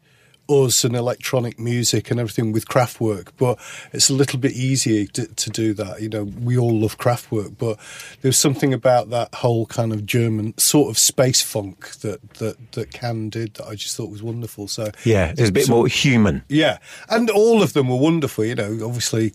[0.65, 3.59] us and electronic music and everything with Kraftwerk, but
[3.91, 6.01] it's a little bit easier to, to do that.
[6.01, 7.79] You know, we all love Kraftwerk, but
[8.21, 12.91] there's something about that whole kind of German sort of space funk that that that
[12.93, 14.67] Can did that I just thought was wonderful.
[14.67, 16.43] So Yeah, it's a bit so- more human.
[16.49, 16.77] yeah,
[17.09, 18.45] and all of them were wonderful.
[18.45, 19.33] You know, obviously,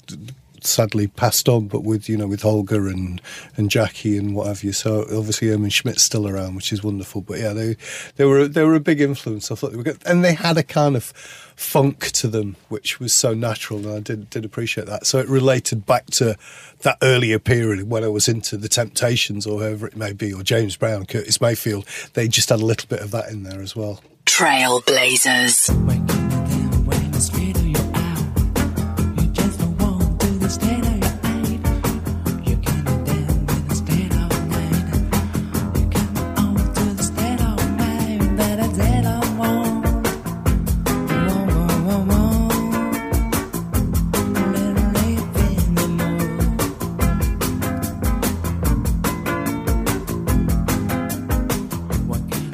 [0.64, 3.20] sadly passed on, but with you know with Holger and
[3.56, 4.72] and Jaki and what have you.
[4.72, 7.20] So obviously, Irmin Schmidt's still around, which is wonderful.
[7.20, 7.76] But yeah, they
[8.16, 9.50] they were they were a big influence.
[9.50, 11.04] I thought they were good, and they had a kind of
[11.56, 15.06] funk to them, which was so natural, and I did did appreciate that.
[15.06, 16.36] So it related back to
[16.80, 20.42] that earlier period when I was into the Temptations or whoever it may be, or
[20.42, 21.86] James Brown, Curtis Mayfield.
[22.14, 24.00] They just had a little bit of that in there as well.
[24.24, 25.68] Trailblazers.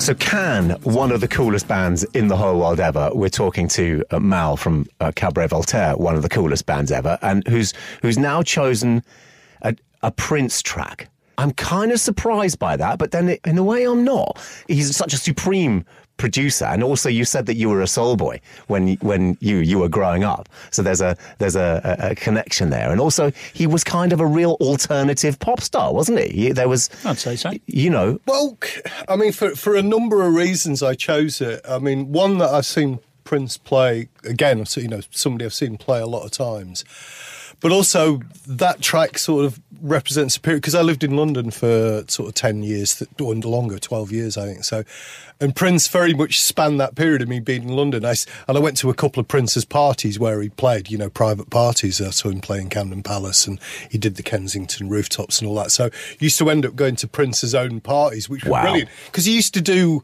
[0.04, 3.10] So, Can, one of the coolest bands in the whole world ever.
[3.14, 7.18] We're talking to uh, Mal from uh, Cabaret Voltaire, one of the coolest bands ever,
[7.22, 9.02] and who's who's now chosen
[9.62, 11.08] a, a Prince track.
[11.38, 14.38] I'm kind of surprised by that, but then in a way, I'm not.
[14.68, 15.86] He's such a supreme
[16.16, 19.78] producer, and also you said that you were a soul boy when when you you
[19.78, 20.48] were growing up.
[20.70, 24.20] So there's a there's a, a, a connection there, and also he was kind of
[24.20, 26.28] a real alternative pop star, wasn't he?
[26.28, 27.50] He- There was, I'd say so.
[27.66, 28.56] you know, Well,
[29.08, 31.60] I mean, for for a number of reasons, I chose it.
[31.68, 34.66] I mean, one that I've seen Prince play again.
[34.66, 36.84] So you know, somebody I've seen play a lot of times.
[37.60, 42.04] but also that track sort of represents a period because I lived in London for
[42.08, 44.64] sort of ten years, th- or longer, twelve years, I think.
[44.64, 44.82] So,
[45.40, 48.04] and Prince very much spanned that period of me being in London.
[48.04, 48.14] I
[48.48, 51.50] and I went to a couple of Prince's parties where he played, you know, private
[51.50, 52.00] parties.
[52.00, 53.60] I saw him play in Camden Palace, and
[53.90, 55.70] he did the Kensington rooftops and all that.
[55.70, 58.62] So, used to end up going to Prince's own parties, which were Wow.
[58.62, 60.02] brilliant because he used to do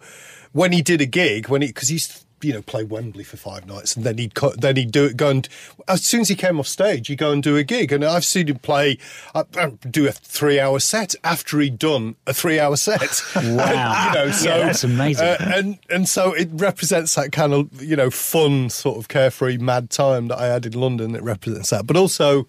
[0.53, 3.25] when he did a gig when he because he used to you know play Wembley
[3.25, 5.49] for five nights and then he'd co- then he'd do it go and
[5.89, 8.25] as soon as he came off stage he'd go and do a gig and I've
[8.25, 8.99] seen him play
[9.35, 13.01] uh, uh, do a three hour set after he'd done a three hour set
[13.37, 14.07] Wow.
[14.09, 15.27] you know so Yeah, that's amazing.
[15.27, 19.59] uh, and and so it represents that kind of you know fun sort of carefree
[19.59, 22.47] mad time that I had in London It represents that but also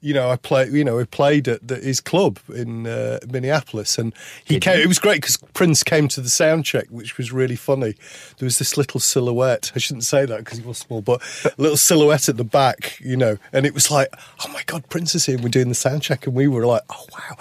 [0.00, 0.68] you know, I play.
[0.68, 4.80] You know, we played at the, his club in uh, Minneapolis, and he came.
[4.80, 7.94] It was great because Prince came to the sound check, which was really funny.
[8.38, 9.72] There was this little silhouette.
[9.74, 12.98] I shouldn't say that because he was small, but a little silhouette at the back.
[13.00, 14.08] You know, and it was like,
[14.44, 15.34] oh my god, Prince is here.
[15.34, 17.36] and We're doing the sound check, and we were like, oh wow.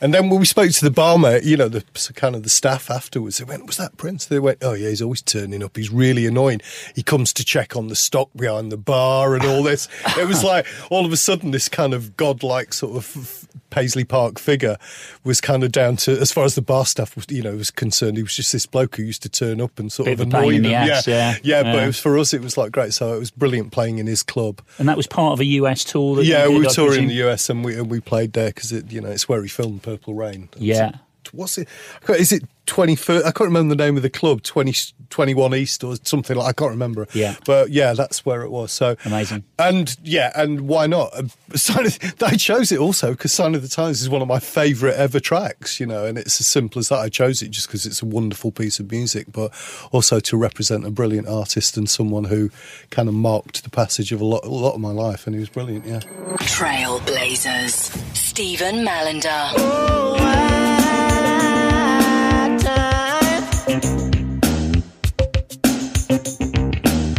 [0.00, 1.84] And then when we spoke to the barmaid, you know, the
[2.14, 4.26] kind of the staff afterwards, they went, was that Prince?
[4.26, 5.76] They went, oh yeah, he's always turning up.
[5.76, 6.60] He's really annoying.
[6.94, 9.88] He comes to check on the stock behind the bar and all this.
[10.18, 14.38] it was like all of a sudden this kind of godlike sort of Paisley Park
[14.38, 14.76] figure
[15.24, 17.70] was kind of down to as far as the bar staff was, you know, was
[17.70, 18.16] concerned.
[18.16, 20.26] He was just this bloke who used to turn up and sort Bit of of
[20.34, 20.70] annoy in them.
[20.72, 21.36] the ass, yeah.
[21.42, 21.82] yeah, But Yeah.
[21.84, 22.94] it was for us, it was like great.
[22.94, 24.60] So it was brilliant playing in his club.
[24.78, 26.16] And that was part of a US tour.
[26.16, 27.08] That Yeah, we did, were touring presume?
[27.08, 29.48] the US and we and we played there because it, you know, it's where he
[29.48, 30.48] filmed Purple Rain.
[30.56, 30.92] Yeah.
[31.34, 31.68] What's it?
[32.08, 33.26] Is it twenty first?
[33.26, 34.42] I can't remember the name of the club.
[34.42, 34.72] 20,
[35.10, 36.48] 21 East or something like.
[36.48, 37.06] I can't remember.
[37.12, 37.36] Yeah.
[37.46, 38.72] but yeah, that's where it was.
[38.72, 39.44] So Amazing.
[39.58, 41.14] And yeah, and why not?
[41.14, 41.24] Uh,
[41.54, 44.40] Sign of, I chose it also because "Sign of the Times" is one of my
[44.40, 45.78] favourite ever tracks.
[45.78, 46.98] You know, and it's as simple as that.
[46.98, 49.52] I chose it just because it's a wonderful piece of music, but
[49.92, 52.50] also to represent a brilliant artist and someone who
[52.90, 55.40] kind of marked the passage of a lot, a lot of my life, and he
[55.40, 55.86] was brilliant.
[55.86, 56.00] Yeah.
[56.40, 57.92] Trailblazers.
[58.16, 60.73] Stephen Mallinder.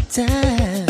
[0.09, 0.85] Time.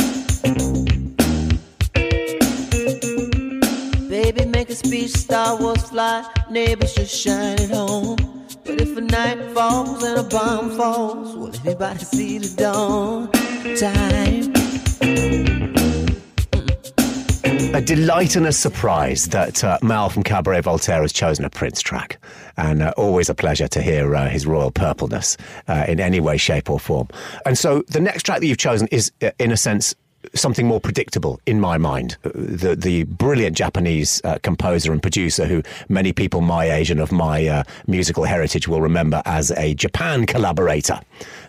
[4.10, 8.18] Baby, make a speech, Star Wars fly, neighbors just shine at home.
[8.64, 13.32] But if a night falls and a bomb falls, will everybody see the dawn?
[13.78, 15.55] Time.
[17.56, 21.82] A delight and a surprise that uh, Mal from Cabaret Voltaire has chosen a Prince
[21.82, 22.18] track.
[22.58, 25.38] And uh, always a pleasure to hear uh, his royal purpleness
[25.68, 27.08] uh, in any way, shape, or form.
[27.46, 29.96] And so the next track that you've chosen is, uh, in a sense,
[30.34, 32.18] something more predictable in my mind.
[32.24, 37.00] Uh, The the brilliant Japanese uh, composer and producer who many people my age and
[37.00, 41.00] of my uh, musical heritage will remember as a Japan collaborator,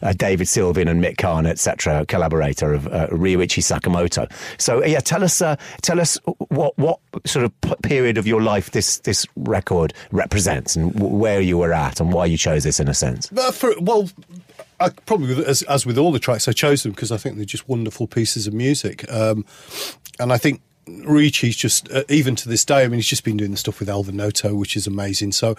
[0.03, 4.27] uh, David Sylvian and Mick Karn, etc., collaborator of uh, Ryuichi Sakamoto.
[4.59, 6.19] So yeah, tell us uh, tell us
[6.49, 7.53] what what sort of
[7.83, 12.27] period of your life this this record represents and where you were at and why
[12.27, 13.31] you chose this in a sense.
[13.53, 14.09] For, well,
[14.79, 17.37] I probably with- as, as with all the tracks, I chose them because I think
[17.37, 19.11] they're just wonderful pieces of music.
[19.11, 19.45] Um,
[20.19, 23.37] and I think Ricci's just, uh, even to this day, I mean, he's just been
[23.37, 25.33] doing the stuff with Alva Noto, which is amazing.
[25.33, 25.57] So,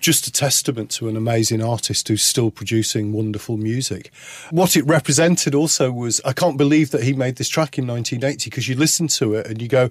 [0.00, 4.10] just a testament to an amazing artist who's still producing wonderful music.
[4.50, 8.48] What it represented also was, I can't believe that he made this track in 1980
[8.48, 9.90] because you listen to it and you go,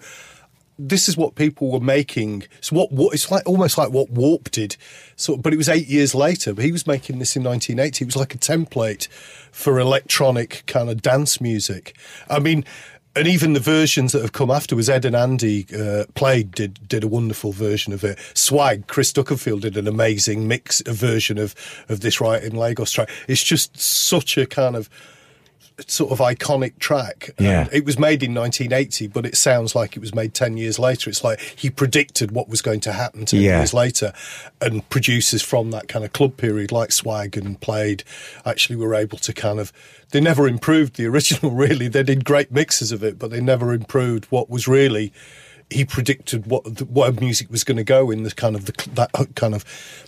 [0.79, 2.43] this is what people were making.
[2.57, 4.77] It's what, what it's like almost like what Warp did.
[5.17, 6.53] So, but it was eight years later.
[6.53, 8.03] But he was making this in 1980.
[8.03, 9.07] It was like a template
[9.51, 11.97] for electronic kind of dance music.
[12.29, 12.63] I mean,
[13.15, 17.03] and even the versions that have come afterwards, Ed and Andy uh, Plaid did did
[17.03, 18.17] a wonderful version of it.
[18.33, 21.53] Swag, Chris Duckenfield did an amazing mix version of
[21.89, 23.09] of this Riot in Lagos track.
[23.27, 24.89] It's just such a kind of
[25.87, 27.29] sort of iconic track.
[27.39, 27.61] Um, yeah.
[27.61, 30.79] And it was made in 1980, but it sounds like it was made 10 years
[30.79, 31.09] later.
[31.09, 33.57] It's like he predicted what was going to happen 10 Yeah.
[33.59, 34.13] years later.
[34.61, 38.03] And producers from that kind of club period, like Swag and Plaid,
[38.45, 39.71] actually were able to kind of.
[40.11, 41.87] They never improved the original, really.
[41.87, 45.13] They did great mixes of it, but they never improved what was really.
[45.69, 49.35] He predicted what what music was going to go in the kind of the, that
[49.35, 49.63] kind of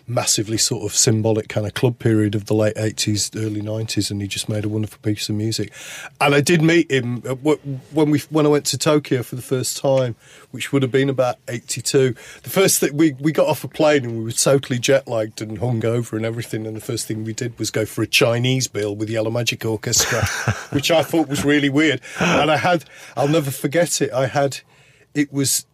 [0.07, 4.22] massively sort of symbolic kind of club period of the late eighties, early nineties, and
[4.22, 5.72] he just made a wonderful piece of music.
[6.20, 9.41] And I did meet him uh, when we when I went to Tokyo for the
[9.41, 10.16] first time,
[10.51, 12.16] which would have been about eighty two.
[12.43, 15.41] The first thing we we got off a plane and we were totally jet lagged
[15.41, 16.68] and hungover and everything.
[16.68, 19.32] And the first thing we did was go for a Chinese bill with the Yellow
[19.32, 20.26] Magic Orchestra,
[20.72, 22.01] which I thought was really weird.
[22.20, 22.86] And I had
[23.16, 24.12] I'll never forget it.
[24.12, 24.59] I had
[25.14, 25.66] it was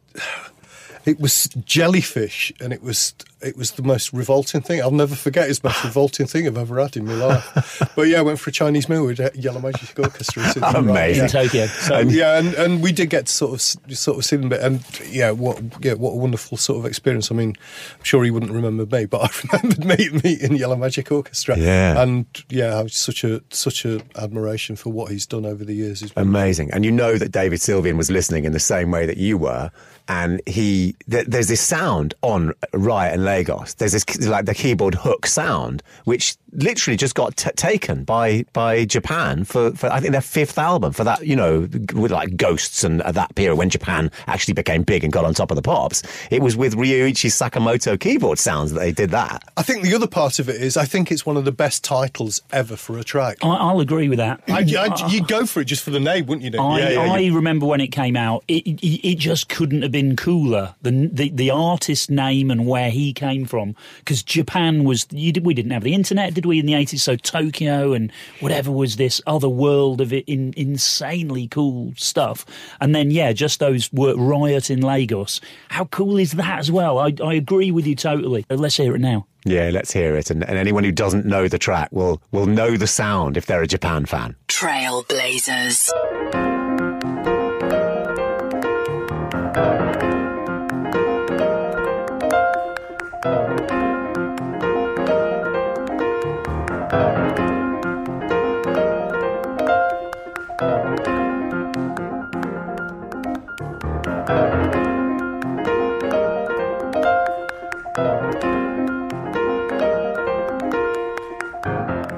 [1.07, 4.81] it was jellyfish and it was it was the most revolting thing.
[4.81, 5.47] I'll never forget.
[5.49, 7.91] It's the most revolting thing I've ever had in my life.
[7.95, 10.43] but yeah, I went for a Chinese meal with uh, Yellow Magic Orchestra.
[10.55, 11.23] in right, Amazing.
[11.23, 11.27] in yeah.
[11.27, 11.65] Tokyo.
[11.67, 13.61] So, yeah, and, and we did get to sort of
[13.95, 16.85] sort of see them, a bit, and yeah, what yeah, what a wonderful sort of
[16.85, 17.31] experience.
[17.31, 17.55] I mean,
[17.97, 21.57] I'm sure he wouldn't remember me, but I remembered meeting meeting Yellow Magic Orchestra.
[21.57, 22.01] Yeah.
[22.01, 25.75] and yeah, I was such a such a admiration for what he's done over the
[25.75, 26.11] years.
[26.15, 26.71] Amazing.
[26.71, 29.71] And you know that David Sylvian was listening in the same way that you were.
[30.09, 33.73] And he, th- there's this sound on Riot and Lagos.
[33.75, 38.85] There's this like the keyboard hook sound, which literally just got t- taken by by
[38.85, 41.25] Japan for, for I think their fifth album for that.
[41.27, 45.11] You know, with like Ghosts and uh, that period when Japan actually became big and
[45.11, 46.03] got on top of the pops.
[46.31, 49.43] It was with Ryuichi Sakamoto keyboard sounds that they did that.
[49.57, 51.83] I think the other part of it is I think it's one of the best
[51.83, 53.39] titles ever for a track.
[53.43, 54.41] I, I'll agree with that.
[54.47, 56.51] I, I, you'd go for it just for the name, wouldn't you?
[56.51, 56.61] Nick?
[56.61, 59.81] I, yeah, yeah, I you- remember when it came out, it, it, it just couldn't
[59.81, 60.75] have been cooler.
[60.81, 65.45] The the, the artist name and where he came from, because Japan was you did,
[65.45, 67.03] we didn't have the internet, did we in the eighties?
[67.03, 72.45] So Tokyo and whatever was this other world of it, in, insanely cool stuff.
[72.79, 75.41] And then yeah, just those were riot in Lagos.
[75.69, 76.99] How cool is that as well?
[76.99, 78.45] I, I agree with you totally.
[78.49, 79.27] Let's hear it now.
[79.45, 80.29] Yeah, let's hear it.
[80.29, 83.61] And, and anyone who doesn't know the track will will know the sound if they're
[83.61, 84.35] a Japan fan.
[84.47, 86.56] Trailblazers.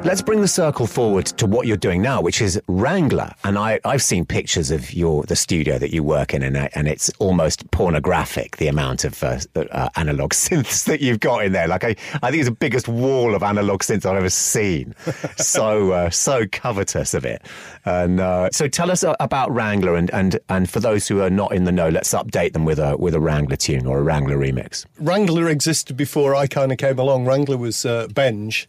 [0.10, 3.32] Let's bring the circle forward to what you're doing now, which is Wrangler.
[3.44, 6.72] And I, I've seen pictures of your the studio that you work in, and, I-
[6.74, 11.52] and it's almost pornographic the amount of uh, uh, analog synths that you've got in
[11.52, 11.68] there.
[11.68, 14.96] Like I, I think it's the biggest wall of analog synths I've ever seen.
[15.38, 17.44] so uh, so covetous of it.
[17.86, 21.30] And uh, so tell us uh, about Wrangler, and, and and for those who are
[21.30, 24.02] not in the know, let's update them with a with a Wrangler tune or a
[24.02, 24.88] Wrangler remix.
[25.00, 27.28] Wrangler existed before I kind of came along.
[27.28, 28.66] Wrangler was uh, Benge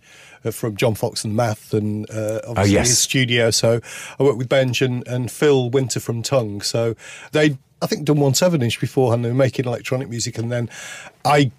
[0.50, 2.88] from John Foxx and Math, and uh, obviously yes.
[2.88, 3.50] his studio.
[3.50, 3.80] So
[4.18, 6.62] I worked with Benge and, and Phil Winter from Tunng.
[6.62, 6.94] So
[7.32, 9.24] they, I think, done one seven inch beforehand.
[9.24, 10.70] They were making electronic music, and then
[11.24, 11.50] I,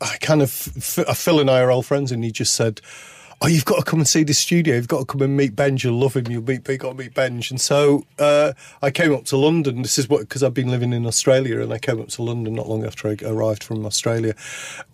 [0.00, 2.80] I kind of Phil and I are old friends, and he just said.
[3.44, 4.74] Oh, you've got to come and see the studio.
[4.74, 5.84] You've got to come and meet Benge.
[5.84, 6.28] You'll love him.
[6.28, 6.66] You'll meet.
[6.66, 7.50] You got to meet Benge.
[7.50, 9.82] And so uh, I came up to London.
[9.82, 12.54] This is what because I've been living in Australia, and I came up to London
[12.54, 14.34] not long after I arrived from Australia,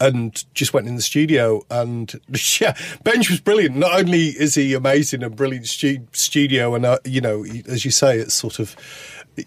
[0.01, 1.64] and just went in the studio.
[1.70, 2.12] And
[2.61, 2.72] yeah,
[3.05, 3.76] Benge was brilliant.
[3.76, 7.92] Not only is he amazing and brilliant stu- studio, and uh, you know, as you
[7.92, 8.74] say, it's sort of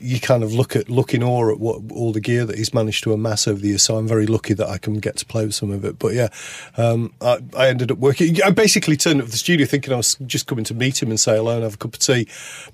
[0.01, 2.73] you kind of look at look in awe at what all the gear that he's
[2.73, 3.83] managed to amass over the years.
[3.83, 5.99] So I'm very lucky that I can get to play with some of it.
[5.99, 6.29] But yeah,
[6.77, 8.41] um, I, I ended up working.
[8.43, 11.19] I basically turned up the studio thinking I was just coming to meet him and
[11.19, 12.27] say hello and have a cup of tea.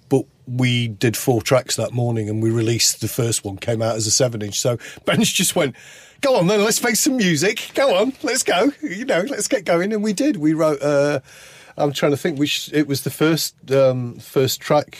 [0.09, 3.57] But we did four tracks that morning and we released the first one.
[3.57, 4.59] Came out as a seven inch.
[4.59, 5.75] So Ben's just went.
[6.21, 7.71] Go on then, let's make some music.
[7.75, 8.71] Go on, let's go.
[8.81, 9.93] You know, let's get going.
[9.93, 10.37] And we did.
[10.37, 10.81] We wrote.
[10.81, 11.21] Uh,
[11.77, 12.37] I'm trying to think.
[12.37, 14.97] Which it was the first um, first track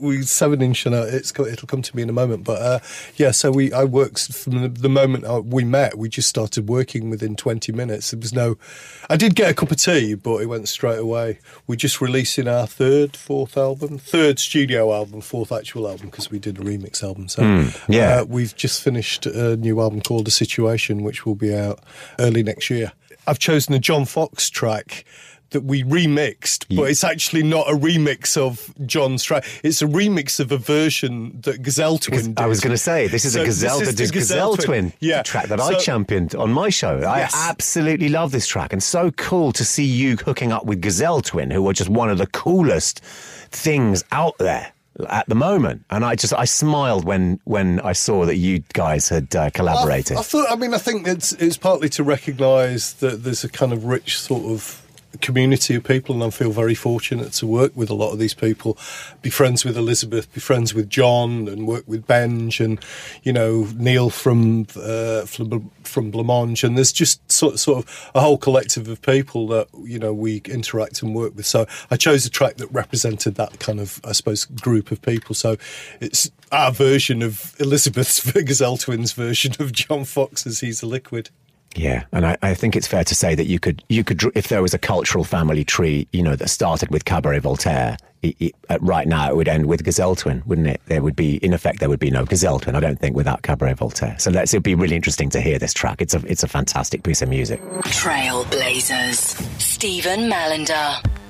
[0.00, 2.78] we seven inch and uh, it's it'll come to me in a moment but uh,
[3.16, 7.10] yeah so we I worked from the, moment uh, we met we just started working
[7.10, 8.10] within 20 minutes.
[8.10, 8.56] There was no
[9.10, 11.38] I did get a cup of tea but it went straight away.
[11.66, 16.38] We're just releasing our third fourth album third studio album fourth actual album because we
[16.38, 17.42] did a remix album so
[17.88, 18.20] yeah.
[18.20, 21.80] uh, we've just finished a new album called The Situation which will be out
[22.18, 22.92] early next year.
[23.26, 25.04] I've chosen a John Foxx track
[25.54, 29.44] that we remixed, but it's actually not a remix of John's track.
[29.62, 32.40] It's a remix of a version that Gazelle Twin did.
[32.40, 34.56] I was going to say this is So a gazelle that is the does gazelle,
[34.56, 34.92] Gazelle twin, Twin.
[35.00, 35.22] Yeah.
[35.22, 36.98] track that I championed on my show.
[36.98, 37.32] Yes.
[37.34, 41.22] I absolutely love this track, and so cool to see you hooking up with Gazelle
[41.22, 42.98] Twin, who are just one of the coolest
[43.50, 44.72] things out there
[45.08, 45.84] at the moment.
[45.90, 50.16] And I just I smiled when when I saw that you guys had uh, collaborated.
[50.16, 50.50] I, I thought.
[50.50, 54.18] I mean, I think it's it's partly to recognise that there's a kind of rich
[54.18, 54.83] sort of
[55.20, 58.34] community of people, and I feel very fortunate to work with a lot of these
[58.34, 58.78] people,
[59.22, 62.78] be friends with Elizabeth, be friends with John, and work with Benge, and
[63.22, 68.20] you know Neil from uh, from, from Blancmange, and there's just sort sort of a
[68.20, 71.46] whole collective of people that you know we interact and work with.
[71.46, 75.34] So I chose a track that represented that kind of, I suppose, group of people.
[75.34, 75.56] So
[76.00, 81.30] it's our version of Elizabeth's Gazelle Twins version of John Foxx's He's a Liquid.
[81.74, 84.48] Yeah, and I, I think it's fair to say that you could you could if
[84.48, 88.54] there was a cultural family tree, you know, that started with Cabaret Voltaire, it, it,
[88.80, 90.80] right now it would end with Gazelle Twin, wouldn't it?
[90.86, 92.74] There would be, in effect, there would be no Gazelle Twin.
[92.74, 94.16] I don't think without Cabaret Voltaire.
[94.18, 94.54] So let's.
[94.54, 96.00] It'd be really interesting to hear this track.
[96.00, 97.60] It's a it's a fantastic piece of music.
[97.62, 99.60] Trailblazers.
[99.60, 101.23] Stephen Mallinder.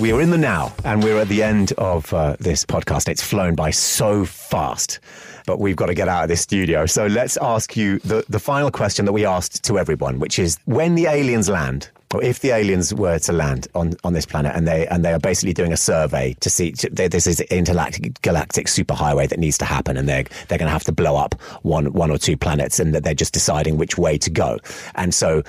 [0.00, 3.08] We are in the now, and we're at the end of uh, this podcast.
[3.08, 4.98] It's flown by so fast,
[5.46, 6.84] but we've got to get out of this studio.
[6.86, 10.58] So let's ask you the, the final question that we asked to everyone, which is
[10.64, 11.90] when the aliens land,
[12.22, 15.18] if the aliens were to land on, on this planet, and they and they are
[15.18, 19.96] basically doing a survey to see to, this intergalactic galactic superhighway that needs to happen,
[19.96, 22.94] and they're they're going to have to blow up one one or two planets, and
[22.94, 24.58] that they're just deciding which way to go.
[24.94, 25.42] And so,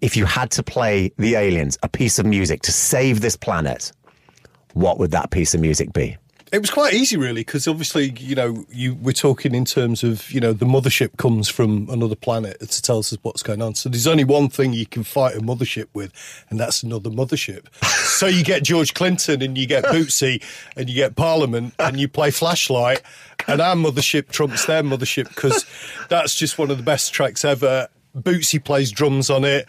[0.00, 3.92] if you had to play the aliens a piece of music to save this planet,
[4.74, 6.16] what would that piece of music be?
[6.52, 10.32] It was quite easy, really, because obviously, you know, you we're talking in terms of,
[10.32, 13.76] you know, the mothership comes from another planet to tell us what's going on.
[13.76, 16.12] So there's only one thing you can fight a mothership with,
[16.50, 17.72] and that's another mothership.
[17.84, 20.42] so you get George Clinton, and you get Bootsy,
[20.76, 23.02] and you get Parliament, and you play Flashlight,
[23.46, 25.64] and our mothership trumps their mothership because
[26.08, 27.86] that's just one of the best tracks ever.
[28.16, 29.68] Bootsy plays drums on it.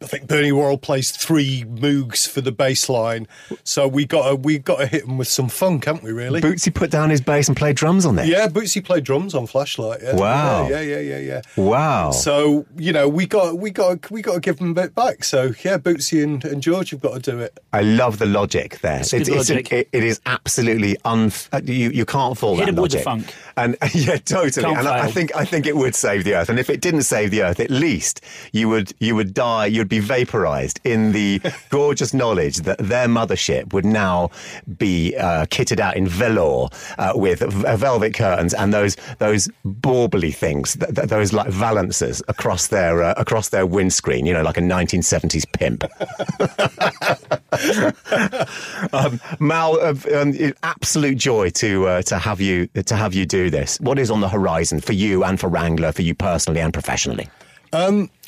[0.00, 3.26] I think Bernie Worrell plays three moogs for the bass line,
[3.64, 6.12] so we got to we got to hit him with some funk, haven't we?
[6.12, 6.40] Really?
[6.40, 8.24] Bootsy put down his bass and played drums on there.
[8.26, 10.00] yeah, Bootsy played drums on Flashlight.
[10.02, 10.14] Yeah.
[10.14, 10.68] Wow.
[10.68, 11.40] Yeah, yeah, yeah, yeah, yeah.
[11.62, 12.12] Wow.
[12.12, 15.24] So you know we got we got we got to give them a bit back.
[15.24, 17.58] So yeah, Bootsy and, and George have got to do it.
[17.72, 19.02] I love the logic there.
[19.10, 19.72] good logic.
[19.72, 21.32] it, it is absolutely un.
[21.52, 23.04] uh, You you can't fall Hit that him with the logic.
[23.04, 23.34] funk.
[23.56, 24.64] And yeah, totally.
[24.64, 26.48] Can't and I, I think I think it would save the earth.
[26.48, 28.20] And if it didn't save the earth, at least
[28.52, 29.66] you would you would die.
[29.66, 34.30] You'd be vaporized in the gorgeous knowledge that their mothership would now
[34.76, 36.68] be uh, kitted out in velour
[36.98, 42.68] uh, with velvet curtains and those those baubley things, th- th- those like valancers across
[42.68, 44.26] their uh, across their windscreen.
[44.26, 45.84] You know, like a 1970s pimp.
[48.92, 53.50] um, Mal, uh, um, absolute joy to uh, to have you to have you do
[53.50, 53.80] this.
[53.80, 57.28] What is on the horizon for you and for Wrangler, for you personally and professionally?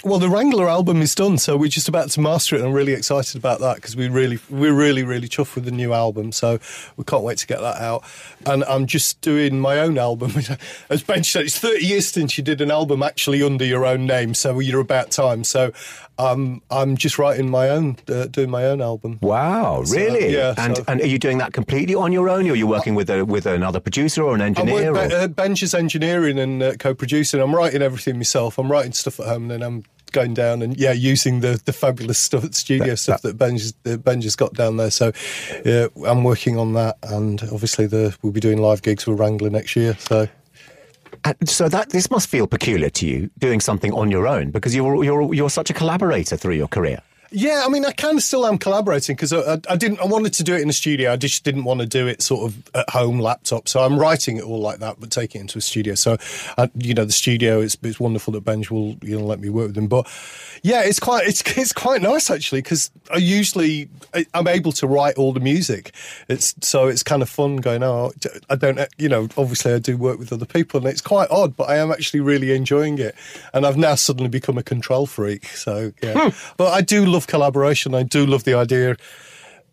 [0.03, 2.61] Well, the Wrangler album is done, so we're just about to master it.
[2.61, 5.71] and I'm really excited about that because we really, we're really, really chuffed with the
[5.71, 6.33] new album.
[6.33, 6.59] So
[6.97, 8.03] we can't wait to get that out.
[8.47, 10.33] And I'm just doing my own album.
[10.91, 14.07] As Ben said, it's 30 years since you did an album actually under your own
[14.07, 15.45] name, so you're about time.
[15.45, 15.71] So
[16.19, 19.19] um, I'm just writing my own, uh, doing my own album.
[19.21, 20.33] Wow, really?
[20.33, 22.67] yeah, and so- and are you doing that completely on your own, or are you
[22.67, 24.93] working with a with another producer or an I'm engineer?
[24.95, 27.41] working, or- uh, Benge is engineering and uh, co-producing.
[27.41, 28.59] I'm writing everything myself.
[28.59, 31.73] I'm writing stuff at home, and then I'm going down and yeah, using the, the
[31.73, 34.91] fabulous stuff, studio That- stuff that that Benge has got down there.
[34.91, 35.13] So
[35.65, 39.51] yeah, I'm working on that, and obviously the we'll be doing live gigs with Wrangler
[39.51, 39.97] next year.
[39.99, 40.29] So
[41.25, 44.75] And so that this must feel peculiar to you, doing something on your own, because
[44.75, 47.01] you're you're you're such a collaborator through your career.
[47.33, 50.01] Yeah, I mean, I kind of still am collaborating because I, I, I didn't.
[50.01, 51.13] I wanted to do it in a studio.
[51.13, 53.69] I just didn't want to do it sort of at home laptop.
[53.69, 55.95] So I'm writing it all like that, but taking it into a studio.
[55.95, 56.17] So,
[56.59, 59.49] uh, you know, the studio it's it's wonderful that Benge will you know let me
[59.49, 59.87] work with him.
[59.87, 60.09] But
[60.65, 64.89] yeah, it's quite it's it's quite nice actually because I usually I- I'm able to
[64.89, 65.93] write all the music.
[66.29, 67.85] It's so it's kind of fun going.
[67.85, 68.13] Oh,
[68.49, 69.29] I don't you know.
[69.37, 72.21] Obviously, I do work with other people, and it's quite odd, but I am actually
[72.21, 73.15] really enjoying it.
[73.55, 75.47] And I've now suddenly become a control freak.
[75.47, 77.95] So yeah, but I do love collaboration.
[77.95, 78.97] I do love the idea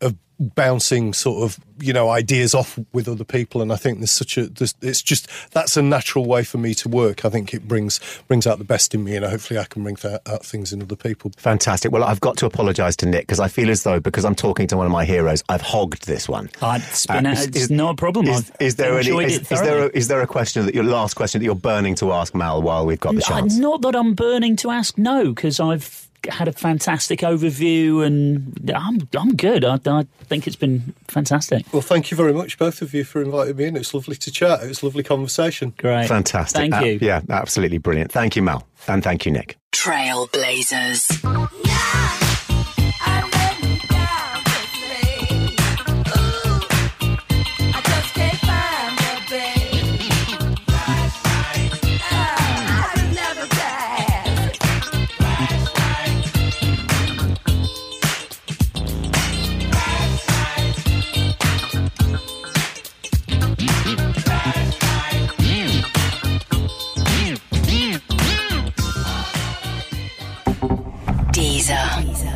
[0.02, 4.12] of bouncing sort of you know ideas off with other people and i think there's
[4.12, 7.56] such a there's, it's just that's a natural way for me to work i think
[7.56, 10.46] it brings brings out the best in me and hopefully i can bring that out
[10.46, 11.92] things in other people Fantastic.
[11.92, 14.68] Well, I've got to apologise to Nick because I feel as though because I'm talking
[14.68, 16.50] to one of my heroes, I've hogged this one.
[16.62, 18.28] Uh, it's been a- is- it's is- not a problem.
[18.28, 19.08] Is, is there any?
[19.08, 19.86] enjoyed Is, there?
[19.86, 22.62] A, is there a question that your last question that you're burning to ask Mal
[22.62, 23.58] while we've got the Uh, chance?
[23.58, 29.08] Not that I'm burning to ask no, because I've had a fantastic overview and I'm
[29.18, 29.64] I'm good.
[29.64, 31.66] I, I think it's been fantastic.
[31.72, 34.32] well thank you very much both of you for inviting me in it's lovely to
[34.32, 36.58] chat it was lovely conversation Great, Fantastic.
[36.60, 37.00] Thank Uh, you.
[37.02, 38.12] yeah, absolutely brilliant.
[38.12, 39.58] Thank you, Mal, and thank you, Nick.
[39.72, 41.08] Trailblazers.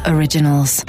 [0.06, 0.84] Originals.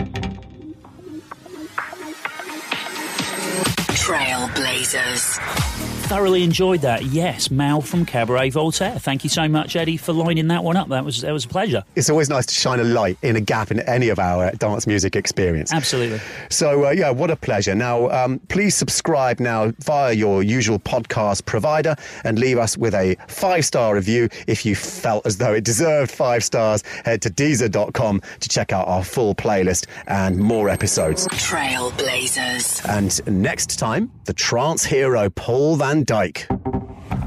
[3.95, 5.72] Trailblazers.
[6.03, 7.05] Thoroughly enjoyed that.
[7.07, 8.99] Yes, Mal from Cabaret Voltaire.
[8.99, 10.89] Thank you so much, Eddie, for lining that one up.
[10.89, 11.85] That was that was a pleasure.
[11.97, 14.87] It's always nice to shine a light in a gap in any of our dance
[14.87, 15.73] music experience.
[15.73, 16.21] Absolutely.
[16.51, 17.75] So, uh, yeah, what a pleasure.
[17.75, 23.17] Now, um, please subscribe now via your usual podcast provider and leave us with a
[23.29, 24.29] five star review.
[24.47, 28.87] If you felt as though it deserved five stars, head to Deezer.com to check out
[28.87, 31.27] our full playlist and more episodes.
[31.29, 32.85] Trailblazers.
[32.89, 36.47] And next time, the trance hero Paul van Dyk.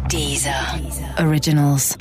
[0.08, 0.80] Deezer.
[1.20, 1.96] Originals.